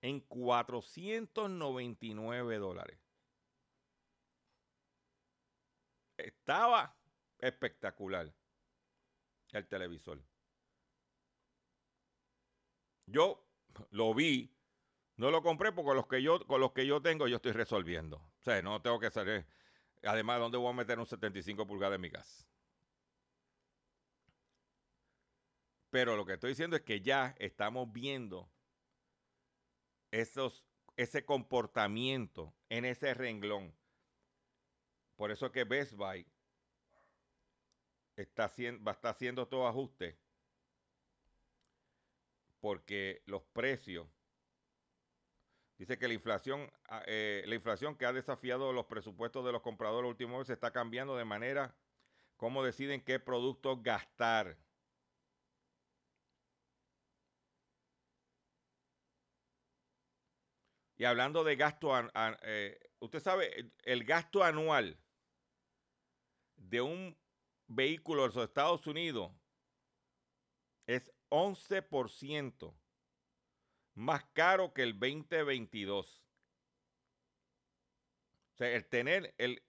...en 0.02 0.20
499 0.20 2.58
dólares. 2.58 2.98
Estaba 6.18 6.94
espectacular 7.38 8.34
el 9.52 9.68
televisor. 9.68 10.22
Yo 13.06 13.46
lo 13.90 14.14
vi, 14.14 14.54
no 15.16 15.30
lo 15.30 15.42
compré 15.42 15.72
porque 15.72 15.94
los 15.94 16.06
que 16.06 16.22
yo, 16.22 16.46
con 16.46 16.60
los 16.60 16.72
que 16.72 16.86
yo 16.86 17.02
tengo 17.02 17.28
yo 17.28 17.36
estoy 17.36 17.52
resolviendo. 17.52 18.16
O 18.16 18.42
sea, 18.42 18.60
no 18.62 18.80
tengo 18.82 18.98
que 18.98 19.10
salir. 19.10 19.46
Además, 20.02 20.40
¿dónde 20.40 20.58
voy 20.58 20.70
a 20.70 20.74
meter 20.74 20.98
un 20.98 21.06
75 21.06 21.66
pulgadas 21.66 21.96
en 21.96 22.00
mi 22.00 22.10
casa? 22.10 22.46
Pero 25.92 26.16
lo 26.16 26.24
que 26.24 26.32
estoy 26.32 26.52
diciendo 26.52 26.74
es 26.74 26.80
que 26.80 27.02
ya 27.02 27.36
estamos 27.38 27.92
viendo 27.92 28.50
esos, 30.10 30.64
ese 30.96 31.26
comportamiento 31.26 32.54
en 32.70 32.86
ese 32.86 33.12
renglón. 33.12 33.76
Por 35.16 35.30
eso 35.30 35.52
que 35.52 35.64
Best 35.64 35.92
Buy 35.92 36.26
está 38.16 38.44
haciendo, 38.44 38.90
estar 38.90 39.10
haciendo 39.10 39.46
todo 39.46 39.68
ajuste 39.68 40.18
porque 42.58 43.22
los 43.26 43.42
precios, 43.42 44.08
Dice 45.76 45.98
que 45.98 46.06
la 46.06 46.14
inflación, 46.14 46.70
ah, 46.88 47.02
eh, 47.06 47.42
la 47.46 47.56
inflación 47.56 47.96
que 47.96 48.06
ha 48.06 48.12
desafiado 48.12 48.72
los 48.72 48.86
presupuestos 48.86 49.44
de 49.44 49.50
los 49.50 49.62
compradores 49.62 50.08
últimos 50.08 50.46
se 50.46 50.52
está 50.52 50.70
cambiando 50.70 51.16
de 51.16 51.24
manera 51.24 51.74
como 52.36 52.62
deciden 52.62 53.00
qué 53.02 53.18
productos 53.18 53.82
gastar. 53.82 54.56
Y 61.02 61.04
hablando 61.04 61.42
de 61.42 61.56
gasto, 61.56 61.90
eh, 62.44 62.78
usted 63.00 63.18
sabe, 63.18 63.72
el- 63.82 64.04
gasto 64.04 64.44
anual 64.44 64.96
de 66.54 66.80
un 66.80 67.18
vehículo 67.66 68.24
en 68.24 68.32
los 68.32 68.44
Estados 68.44 68.86
Unidos 68.86 69.32
es 70.86 71.10
11% 71.28 72.72
más 73.94 74.24
caro 74.26 74.72
que 74.72 74.84
el 74.84 74.92
2022. 74.92 76.22
O 78.52 78.56
sea, 78.58 78.70
el 78.70 78.84
tener 78.86 79.34
el, 79.38 79.60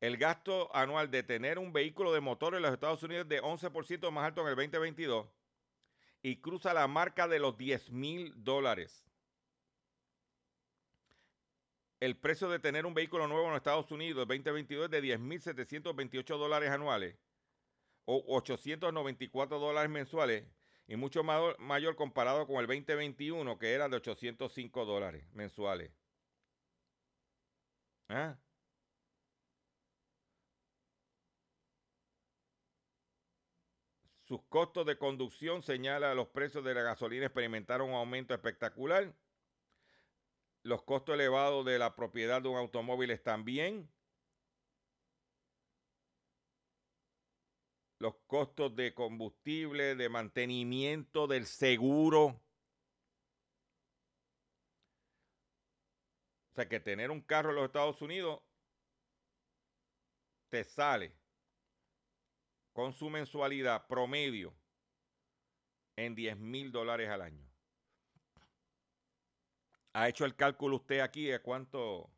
el 0.00 0.16
gasto 0.16 0.72
anual 0.76 1.10
de 1.10 1.24
tener 1.24 1.58
un 1.58 1.72
vehículo 1.72 2.12
de 2.12 2.20
motor 2.20 2.54
en 2.54 2.62
los 2.62 2.72
Estados 2.72 3.02
Unidos 3.02 3.24
es 3.24 3.28
de 3.30 3.42
11% 3.42 4.12
más 4.12 4.26
alto 4.26 4.42
en 4.42 4.46
el 4.46 4.54
2022 4.54 5.26
y 6.22 6.36
cruza 6.36 6.72
la 6.72 6.86
marca 6.86 7.26
de 7.26 7.40
los 7.40 7.58
10 7.58 7.90
mil 7.90 8.32
dólares. 8.36 9.07
El 12.00 12.16
precio 12.16 12.48
de 12.48 12.58
tener 12.58 12.86
un 12.86 12.94
vehículo 12.94 13.26
nuevo 13.28 13.48
en 13.48 13.54
Estados 13.54 13.90
Unidos 13.92 14.26
2022 14.28 14.84
es 14.86 14.90
de 14.90 15.00
10.728 15.02 16.38
dólares 16.38 16.70
anuales 16.70 17.16
o 18.04 18.24
894 18.36 19.58
dólares 19.58 19.90
mensuales 19.90 20.44
y 20.86 20.96
mucho 20.96 21.22
ma- 21.24 21.54
mayor 21.58 21.96
comparado 21.96 22.46
con 22.46 22.56
el 22.60 22.66
2021 22.66 23.58
que 23.58 23.72
era 23.72 23.88
de 23.88 23.96
805 23.96 24.84
dólares 24.86 25.24
mensuales. 25.32 25.92
¿Ah? 28.08 28.38
Sus 34.22 34.42
costos 34.48 34.86
de 34.86 34.96
conducción 34.98 35.62
señala 35.62 36.14
los 36.14 36.28
precios 36.28 36.62
de 36.62 36.74
la 36.74 36.82
gasolina 36.82 37.26
experimentaron 37.26 37.88
un 37.90 37.96
aumento 37.96 38.32
espectacular. 38.34 39.12
Los 40.68 40.82
costos 40.82 41.14
elevados 41.14 41.64
de 41.64 41.78
la 41.78 41.96
propiedad 41.96 42.42
de 42.42 42.48
un 42.50 42.58
automóvil 42.58 43.18
también. 43.22 43.90
Los 47.98 48.16
costos 48.26 48.76
de 48.76 48.92
combustible, 48.92 49.94
de 49.94 50.10
mantenimiento, 50.10 51.26
del 51.26 51.46
seguro. 51.46 52.26
O 56.50 56.54
sea 56.54 56.68
que 56.68 56.80
tener 56.80 57.10
un 57.10 57.22
carro 57.22 57.48
en 57.48 57.56
los 57.56 57.64
Estados 57.64 58.02
Unidos 58.02 58.42
te 60.50 60.64
sale 60.64 61.16
con 62.74 62.92
su 62.92 63.08
mensualidad 63.08 63.86
promedio 63.86 64.54
en 65.96 66.14
10 66.14 66.36
mil 66.36 66.70
dólares 66.70 67.08
al 67.08 67.22
año. 67.22 67.47
¿Ha 69.98 70.08
hecho 70.08 70.24
el 70.24 70.36
cálculo 70.36 70.76
usted 70.76 71.00
aquí 71.00 71.24
de 71.26 71.40
cuánto? 71.40 72.08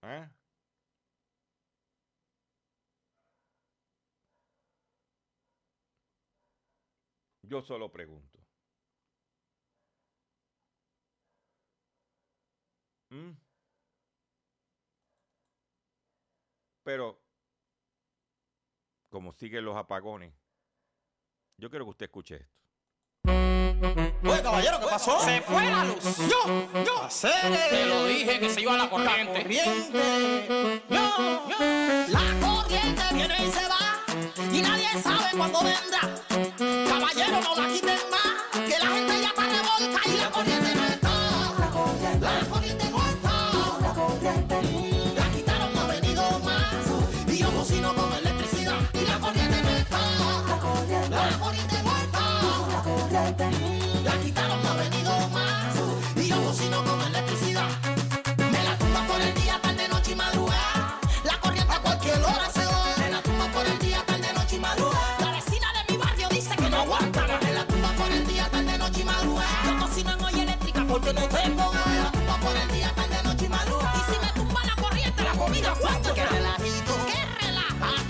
¿Ah? 0.00 0.30
Yo 7.42 7.60
solo 7.60 7.92
pregunto. 7.92 8.38
¿Mm? 13.10 13.32
Pero, 16.82 17.20
como 19.10 19.32
siguen 19.34 19.66
los 19.66 19.76
apagones, 19.76 20.32
yo 21.58 21.68
quiero 21.68 21.84
que 21.84 21.90
usted 21.90 22.06
escuche 22.06 22.36
esto. 22.36 23.59
Oye, 23.82 24.42
caballero, 24.42 24.78
¿qué 24.80 24.86
pasó? 24.86 25.20
Se 25.20 25.40
fue 25.40 25.70
la 25.70 25.84
luz. 25.84 26.18
Yo, 26.18 26.84
yo. 26.84 27.02
Hacer 27.02 27.32
Te 27.70 27.86
lo 27.86 28.04
dije 28.04 28.38
que 28.38 28.50
se 28.50 28.60
iba 28.60 28.76
la 28.76 28.90
corriente. 28.90 29.42
corriente. 29.42 30.82
Yo, 30.90 31.48
yo. 31.48 31.56
La 32.08 32.46
corriente 32.46 33.02
viene 33.14 33.34
y 33.46 33.50
se 33.50 33.66
va 33.68 33.78
y 34.52 34.60
nadie 34.60 34.88
sabe 35.02 35.30
cuándo 35.36 35.60
vendrá. 35.62 36.00
Caballero, 36.88 37.40
no 37.40 37.56
la 37.56 37.68
quiten 37.72 37.98
más, 38.10 38.60
que 38.68 38.78
la 38.78 38.86
gente 38.86 39.20
ya 39.22 39.28
está 39.28 39.42
revolca 39.46 40.00
y 40.08 40.16
la 40.18 40.30
corriente 40.30 40.74
no 40.74 40.84
está. 40.84 41.10
La 42.20 42.46
corriente 42.50 42.90
no 42.90 42.98
está. 43.08 43.34
La 43.80 43.94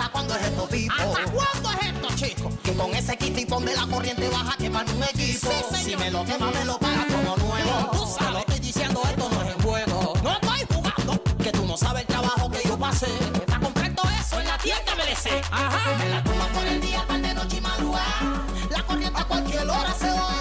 ¿Hasta 0.00 0.08
cuándo 0.12 0.34
es 0.34 0.42
esto, 0.42 0.66
tipo? 0.68 0.94
¿Hasta 0.94 1.24
cuándo 1.30 1.40
es 1.40 1.52
esto, 1.52 1.59
chico? 2.20 2.50
Con 2.76 2.94
ese 2.94 3.16
kitipón 3.16 3.64
de 3.64 3.74
la 3.74 3.86
corriente 3.86 4.28
baja 4.28 4.56
quemar 4.56 4.84
un 4.94 5.02
equipo. 5.04 5.50
si 5.74 5.96
me 5.96 6.10
lo 6.10 6.24
quema, 6.24 6.50
me 6.50 6.64
lo 6.64 6.78
paga 6.78 7.06
como 7.06 7.36
nuevo. 7.36 7.90
Tú 7.92 8.06
sabes. 8.06 8.32
Lo 8.32 8.38
estoy 8.40 8.58
diciendo, 8.58 9.00
esto 9.04 9.30
no 9.30 9.42
es 9.42 9.54
en 9.54 9.62
juego. 9.62 10.14
No 10.22 10.32
estoy 10.32 10.60
jugando. 10.74 11.22
Que 11.42 11.52
tú 11.52 11.64
no 11.66 11.76
sabes 11.76 12.02
el 12.02 12.06
trabajo 12.08 12.50
que 12.50 12.68
yo 12.68 12.78
pasé. 12.78 13.06
Está 13.34 13.58
completo 13.58 14.02
eso 14.20 14.40
en 14.40 14.46
la 14.46 14.58
tienda 14.58 14.94
merece. 14.96 15.40
Ajá. 15.50 15.96
Me 15.98 16.08
la 16.10 16.22
tumba 16.22 16.46
por 16.48 16.66
el 16.66 16.80
día, 16.80 17.04
tarde, 17.06 17.34
noche 17.34 17.56
y 17.56 17.60
madrugada. 17.60 18.44
La 18.70 18.82
corriente 18.82 19.20
a 19.20 19.24
cualquier 19.24 19.68
hora 19.68 19.94
se 19.98 20.10
va. 20.10 20.39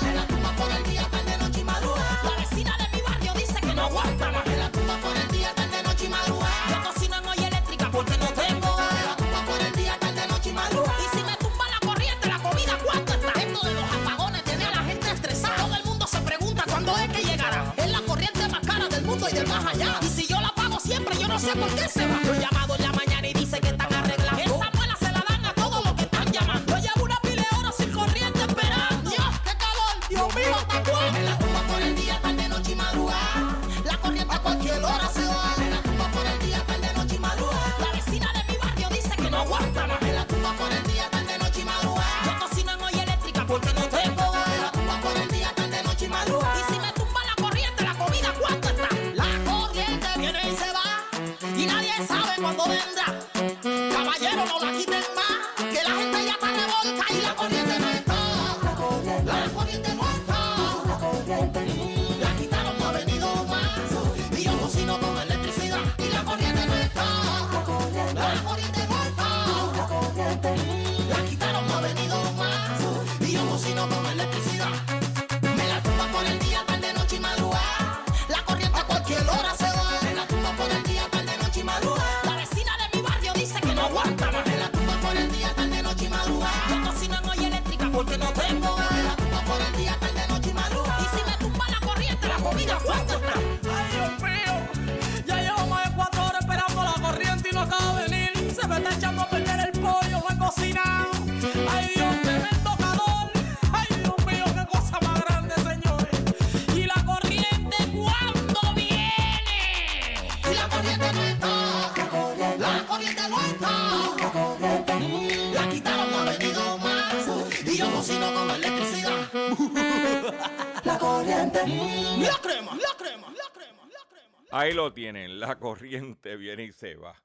Ahí 124.52 124.74
lo 124.74 124.92
tienen, 124.94 125.40
la 125.40 125.60
corriente 125.60 126.36
viene 126.36 126.64
y 126.64 126.72
se 126.72 126.96
va. 126.96 127.16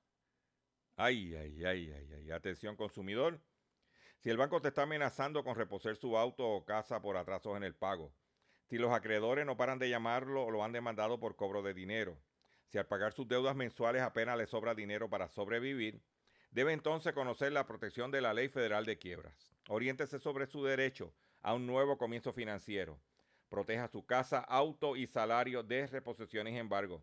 Ay, 0.96 1.34
ay, 1.34 1.64
ay, 1.64 1.90
ay, 1.90 2.12
ay. 2.12 2.30
Atención 2.30 2.76
consumidor. 2.76 3.40
Si 4.18 4.28
el 4.28 4.36
banco 4.36 4.60
te 4.60 4.68
está 4.68 4.82
amenazando 4.82 5.42
con 5.42 5.56
reposer 5.56 5.96
su 5.96 6.18
auto 6.18 6.46
o 6.46 6.66
casa 6.66 7.00
por 7.00 7.16
atrasos 7.16 7.56
en 7.56 7.64
el 7.64 7.74
pago, 7.74 8.12
si 8.68 8.76
los 8.76 8.92
acreedores 8.92 9.46
no 9.46 9.56
paran 9.56 9.78
de 9.78 9.88
llamarlo 9.88 10.44
o 10.44 10.50
lo 10.50 10.64
han 10.64 10.72
demandado 10.72 11.18
por 11.18 11.34
cobro 11.34 11.62
de 11.62 11.72
dinero, 11.72 12.18
si 12.66 12.76
al 12.76 12.86
pagar 12.86 13.14
sus 13.14 13.26
deudas 13.26 13.56
mensuales 13.56 14.02
apenas 14.02 14.36
le 14.36 14.46
sobra 14.46 14.74
dinero 14.74 15.08
para 15.08 15.30
sobrevivir, 15.30 16.02
debe 16.50 16.74
entonces 16.74 17.14
conocer 17.14 17.52
la 17.52 17.66
protección 17.66 18.10
de 18.10 18.20
la 18.20 18.34
Ley 18.34 18.48
Federal 18.50 18.84
de 18.84 18.98
Quiebras. 18.98 19.54
Oriéntese 19.68 20.18
sobre 20.18 20.46
su 20.46 20.62
derecho 20.62 21.14
a 21.40 21.54
un 21.54 21.66
nuevo 21.66 21.96
comienzo 21.96 22.34
financiero. 22.34 23.00
Proteja 23.48 23.88
su 23.88 24.04
casa, 24.04 24.40
auto 24.40 24.94
y 24.94 25.06
salario 25.06 25.62
de 25.62 25.86
reposiciones 25.86 26.52
y 26.52 26.58
embargo. 26.58 27.02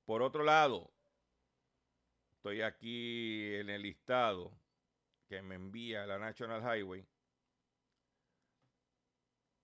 Por 0.05 0.21
otro 0.21 0.45
lado, 0.45 0.89
estoy 2.35 2.61
aquí 2.61 3.55
en 3.55 3.69
el 3.69 3.81
listado 3.81 4.60
que 5.31 5.41
me 5.41 5.55
envía 5.55 6.05
la 6.05 6.19
National 6.19 6.61
Highway. 6.61 7.07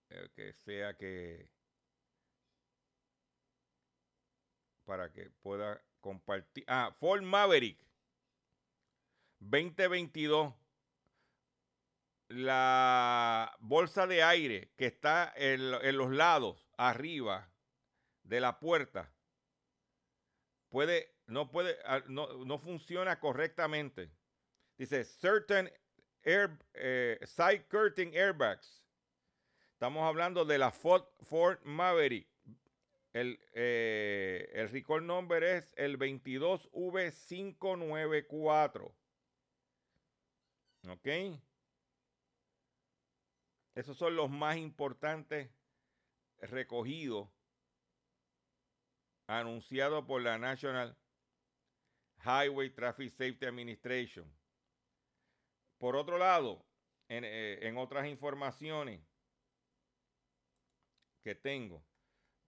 Eh, 0.09 0.29
que 0.33 0.53
sea 0.53 0.95
que 0.95 1.51
para 4.85 5.11
que 5.11 5.29
pueda 5.41 5.83
compartir. 5.99 6.63
Ah, 6.67 6.95
Ford 6.97 7.21
Maverick 7.21 7.77
2022. 9.39 10.53
La 12.29 13.53
bolsa 13.59 14.07
de 14.07 14.23
aire 14.23 14.71
que 14.77 14.85
está 14.85 15.33
en, 15.35 15.73
en 15.81 15.97
los 15.97 16.11
lados, 16.11 16.65
arriba 16.77 17.51
de 18.23 18.39
la 18.39 18.61
puerta, 18.61 19.13
puede, 20.69 21.13
no 21.25 21.51
puede, 21.51 21.77
ah, 21.83 22.03
no, 22.07 22.45
no 22.45 22.57
funciona 22.57 23.19
correctamente. 23.19 24.16
Dice, 24.77 25.03
certain 25.03 25.69
eh, 26.23 27.19
side 27.25 27.65
curtain 27.67 28.13
airbags. 28.13 28.81
Estamos 29.73 30.03
hablando 30.03 30.45
de 30.45 30.57
la 30.57 30.71
Ford, 30.71 31.03
Ford 31.23 31.59
Maverick. 31.63 32.29
El, 33.13 33.39
eh, 33.53 34.49
el 34.53 34.69
recall 34.69 35.05
number 35.05 35.43
es 35.43 35.73
el 35.77 35.97
22V594. 35.97 38.93
¿Ok? 40.89 41.07
Esos 43.73 43.97
son 43.97 44.15
los 44.15 44.29
más 44.29 44.57
importantes 44.57 45.49
recogidos 46.41 47.27
anunciados 49.27 50.05
por 50.05 50.21
la 50.21 50.37
National 50.37 50.95
Highway 52.23 52.69
Traffic 52.69 53.11
Safety 53.11 53.45
Administration. 53.45 54.36
Por 55.77 55.95
otro 55.95 56.17
lado, 56.17 56.65
en, 57.07 57.23
eh, 57.23 57.59
en 57.67 57.77
otras 57.77 58.07
informaciones 58.07 59.01
que 61.23 61.35
tengo 61.35 61.83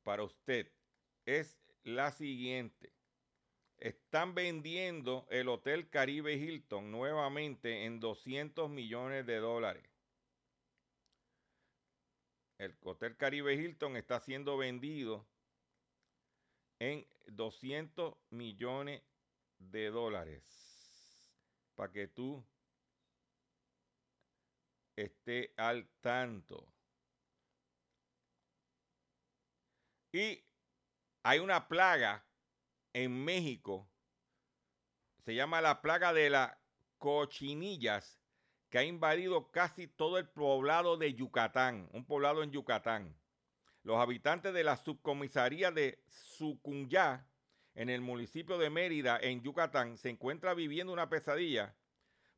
para 0.04 0.24
usted 0.24 0.72
es 1.26 1.60
la 1.84 2.12
siguiente. 2.12 2.94
Están 3.78 4.36
vendiendo 4.36 5.28
el 5.30 5.48
Hotel 5.48 5.90
Caribe 5.90 6.34
Hilton 6.34 6.92
nuevamente 6.92 7.86
en 7.86 8.00
200 8.00 8.70
millones 8.70 9.26
de 9.26 9.38
dólares. 9.38 9.90
El 12.58 12.76
Hotel 12.82 13.16
Caribe 13.16 13.54
Hilton 13.54 13.96
está 13.96 14.20
siendo 14.20 14.58
vendido 14.58 15.26
en 16.80 17.08
200 17.28 18.16
millones 18.32 19.02
de 19.60 19.90
dólares. 19.90 20.44
Para 21.76 21.94
que 21.94 22.08
tú 22.08 22.46
esté 25.04 25.54
al 25.58 25.88
tanto. 26.02 26.68
Y 30.12 30.44
hay 31.24 31.40
una 31.40 31.68
plaga 31.68 32.26
en 32.94 33.24
México, 33.24 33.88
se 35.26 35.36
llama 35.36 35.62
la 35.62 35.82
plaga 35.82 36.14
de 36.14 36.30
las 36.30 36.58
cochinillas, 36.98 38.20
que 38.70 38.78
ha 38.78 38.84
invadido 38.84 39.52
casi 39.52 39.88
todo 39.88 40.18
el 40.18 40.28
poblado 40.28 40.98
de 40.98 41.14
Yucatán, 41.14 41.90
un 41.92 42.06
poblado 42.06 42.44
en 42.44 42.52
Yucatán. 42.52 43.16
Los 43.84 43.98
habitantes 43.98 44.54
de 44.54 44.64
la 44.64 44.78
subcomisaría 44.78 45.72
de 45.72 46.04
Sucunyá, 46.08 47.26
en 47.76 47.90
el 47.90 48.02
municipio 48.02 48.58
de 48.58 48.70
Mérida, 48.70 49.18
en 49.22 49.42
Yucatán, 49.42 49.98
se 49.98 50.10
encuentra 50.10 50.54
viviendo 50.54 50.92
una 50.92 51.10
pesadilla, 51.10 51.76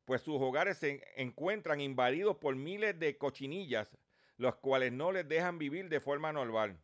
pues 0.04 0.22
sus 0.22 0.40
hogares 0.40 0.78
se 0.78 1.02
encuentran 1.16 1.80
invadidos 1.80 2.36
por 2.36 2.56
miles 2.56 2.98
de 2.98 3.16
cochinillas, 3.16 3.96
los 4.36 4.56
cuales 4.56 4.92
no 4.92 5.12
les 5.12 5.28
dejan 5.28 5.58
vivir 5.58 5.88
de 5.88 6.00
forma 6.00 6.32
normal. 6.32 6.78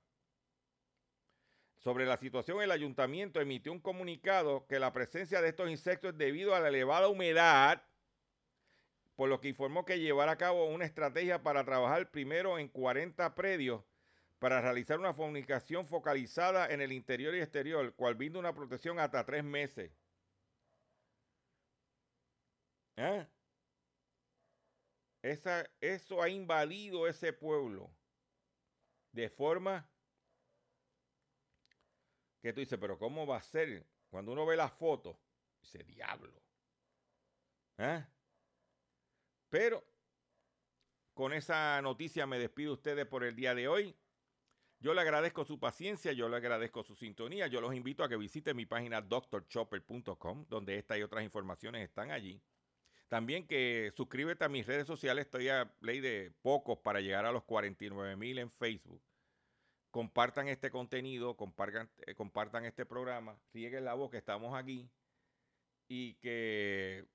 Sobre 1.79 2.07
la 2.07 2.17
situación, 2.17 2.61
el 2.61 2.71
ayuntamiento 2.71 3.41
emitió 3.41 3.73
un 3.73 3.81
comunicado 3.81 4.67
que 4.67 4.79
la 4.79 4.93
presencia 4.93 5.41
de 5.41 5.49
estos 5.49 5.71
insectos 5.71 6.13
es 6.13 6.19
debido 6.19 6.55
a 6.55 6.61
la 6.61 6.69
elevada 6.69 7.09
humedad, 7.09 7.83
por 9.15 9.29
lo 9.29 9.41
que 9.41 9.49
informó 9.49 9.85
que 9.85 9.99
llevará 9.99 10.33
a 10.33 10.39
cabo 10.39 10.67
una 10.67 10.85
estrategia 10.85 11.43
para 11.43 11.65
trabajar 11.65 12.11
primero 12.11 12.59
en 12.59 12.69
40 12.69 13.35
predios 13.35 13.83
para 14.39 14.61
realizar 14.61 14.99
una 14.99 15.15
comunicación 15.15 15.87
focalizada 15.87 16.69
en 16.73 16.81
el 16.81 16.93
interior 16.93 17.35
y 17.35 17.41
exterior, 17.41 17.93
cual 17.95 18.15
brinda 18.15 18.39
una 18.39 18.55
protección 18.55 18.99
hasta 19.01 19.25
tres 19.25 19.43
meses. 19.43 19.91
¿Eh? 22.99 23.27
Esa, 25.23 25.71
eso 25.81 26.21
ha 26.21 26.29
invadido 26.29 27.07
ese 27.07 27.33
pueblo 27.33 27.91
de 29.13 29.31
forma 29.31 29.89
que 32.43 32.53
tú 32.53 32.59
dices, 32.61 32.79
pero 32.81 32.99
¿cómo 32.99 33.25
va 33.25 33.37
a 33.37 33.43
ser? 33.43 33.87
Cuando 34.11 34.33
uno 34.33 34.45
ve 34.45 34.57
la 34.57 34.69
foto, 34.69 35.21
dice, 35.61 35.85
diablo. 35.85 36.43
¿Eh? 37.79 38.05
Pero 39.49 39.85
con 41.15 41.33
esa 41.33 41.81
noticia 41.83 42.27
me 42.27 42.41
despido 42.41 42.73
ustedes 42.73 43.07
por 43.07 43.23
el 43.23 43.37
día 43.37 43.55
de 43.55 43.69
hoy. 43.69 43.97
Yo 44.81 44.93
le 44.93 45.03
agradezco 45.03 45.45
su 45.45 45.61
paciencia, 45.61 46.13
yo 46.13 46.29
le 46.29 46.37
agradezco 46.37 46.83
su 46.83 46.97
sintonía. 46.97 47.47
Yo 47.47 47.61
los 47.61 47.75
invito 47.75 48.03
a 48.03 48.09
que 48.09 48.17
visiten 48.17 48.57
mi 48.57 48.67
página 48.67 49.01
drchopper.com, 49.03 50.47
donde 50.49 50.79
esta 50.79 50.99
y 50.99 51.03
otras 51.03 51.23
informaciones 51.23 51.89
están 51.89 52.11
allí. 52.11 52.43
También 53.09 53.47
que 53.47 53.91
suscríbete 53.97 54.45
a 54.45 54.51
mis 54.51 54.67
redes 54.67 54.87
sociales, 54.87 55.25
estoy 55.25 55.49
a 55.49 55.73
ley 55.81 56.01
de 56.01 56.31
pocos 56.43 56.79
para 56.79 57.01
llegar 57.01 57.25
a 57.25 57.33
los 57.33 57.43
49 57.45 58.17
mil 58.17 58.39
en 58.39 58.51
Facebook. 58.51 59.03
Compartan 59.91 60.49
este 60.49 60.71
contenido, 60.71 61.35
compartan, 61.35 61.91
eh, 62.07 62.15
compartan 62.15 62.67
este 62.67 62.85
programa, 62.85 63.41
rieguen 63.55 63.87
la 63.87 63.95
voz 63.95 64.11
que 64.11 64.19
estamos 64.19 64.55
aquí 64.55 64.91
y 65.89 66.15
que 66.17 67.07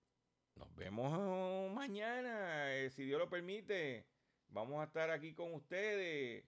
nos 0.55 0.73
vemos 0.75 1.71
mañana, 1.71 2.73
eh, 2.75 2.89
si 2.89 3.05
Dios 3.05 3.19
lo 3.19 3.29
permite. 3.29 4.07
Vamos 4.49 4.81
a 4.81 4.85
estar 4.85 5.11
aquí 5.11 5.35
con 5.35 5.53
ustedes. 5.53 6.43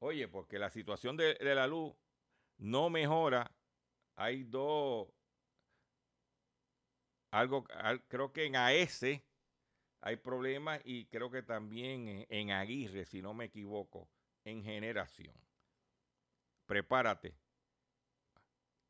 Oye, 0.00 0.26
porque 0.26 0.58
la 0.58 0.70
situación 0.70 1.16
de, 1.16 1.34
de 1.34 1.54
la 1.54 1.68
luz 1.68 1.94
no 2.58 2.90
mejora. 2.90 3.50
Hay 4.16 4.44
dos, 4.44 5.08
algo, 7.38 7.64
al- 7.74 8.02
creo 8.04 8.32
que 8.32 8.44
en 8.46 8.56
AS 8.56 9.02
hay 10.00 10.16
problemas 10.16 10.80
y 10.84 11.06
creo 11.06 11.30
que 11.30 11.42
también 11.42 12.08
en, 12.08 12.26
en 12.28 12.50
Aguirre, 12.52 13.06
si 13.06 13.22
no 13.22 13.34
me 13.34 13.46
equivoco, 13.46 14.08
en 14.44 14.62
generación. 14.62 15.34
Prepárate 16.66 17.34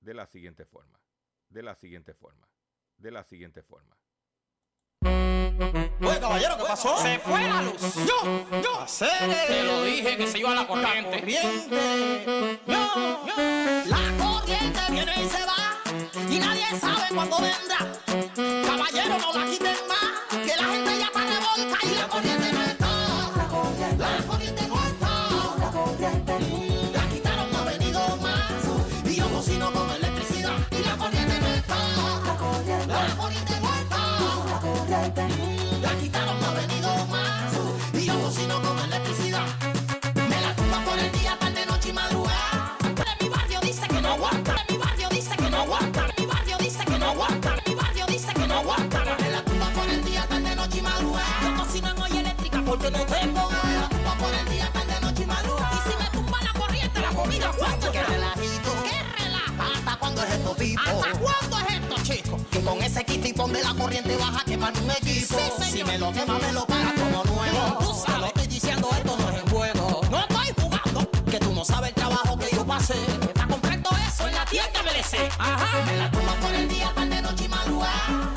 de 0.01 0.15
la 0.15 0.27
siguiente 0.27 0.65
forma, 0.67 1.01
de 1.49 1.63
la 1.63 1.75
siguiente 1.75 2.13
forma, 2.15 2.47
de 2.99 3.11
la 3.11 3.25
siguiente 3.25 3.63
forma. 3.63 3.97
Oye, 5.07 6.21
caballero, 6.21 6.57
¿qué 6.59 6.65
pasó? 6.65 6.97
Se 6.99 7.19
fue 7.21 7.43
la 7.49 7.63
luz. 7.63 7.95
Yo, 8.07 8.61
yo, 8.63 8.81
hacer 8.81 9.09
Te 9.47 9.63
lo 9.65 9.83
dije 9.85 10.17
que 10.19 10.27
se 10.27 10.39
iba 10.39 10.55
la 10.55 10.67
corriente. 10.67 11.19
corriente. 11.21 12.61
Yo, 12.67 13.27
yo. 13.27 13.37
La 13.87 14.17
corriente 14.19 14.81
viene 14.91 15.23
y 15.23 15.29
se 15.29 15.45
va 15.47 15.81
y 16.31 16.39
nadie 16.39 16.67
sabe 16.79 17.15
cuándo 17.15 17.37
vendrá. 17.41 18.24
No 19.21 19.33
la 19.33 19.47
quiten 19.47 19.77
más, 19.89 20.39
que 20.45 20.57
la 20.57 20.65
gente 20.65 20.99
ya 20.99 21.07
está 21.07 21.21
revolta 21.21 21.87
y 21.87 21.95
la 21.95 22.09
corriente 22.09 22.64
ponme 63.35 63.63
la 63.63 63.75
corriente 63.75 64.17
baja 64.17 64.41
a 64.41 64.45
quemar 64.45 64.73
un 64.83 64.91
equipo. 64.91 65.37
Si 65.61 65.85
me 65.85 65.99
lo 65.99 66.13
quema, 66.13 66.39
me 66.39 66.53
lo 66.53 66.65
paga 66.67 66.95
como 66.95 67.25
nuevo. 67.25 67.79
Tú 67.81 67.95
sabes, 68.07 68.21
lo 68.21 68.27
estoy 68.27 68.47
diciendo, 68.47 68.89
esto 68.97 69.17
no 69.17 69.31
es 69.31 69.43
en 69.43 69.51
juego. 69.51 70.01
No 70.11 70.21
estoy 70.21 70.55
jugando, 70.63 71.11
que 71.31 71.39
tú 71.39 71.53
no 71.53 71.65
sabes 71.65 71.89
el 71.91 71.95
trabajo 71.95 72.39
que 72.39 72.55
yo 72.55 72.65
pasé. 72.65 72.95
Está 73.23 73.47
completo 73.47 73.91
eso 74.09 74.29
en 74.29 74.35
la 74.35 74.45
tienda 74.47 74.83
MLC. 74.83 75.31
Ajá. 75.39 75.85
Me 75.85 75.97
la 75.97 76.11
tumba 76.11 76.35
por 76.35 76.55
el 76.55 76.69
día, 76.69 76.93
tarde, 76.95 77.23
noche 77.23 77.45
y 77.45 77.49
madrugada. 77.49 78.34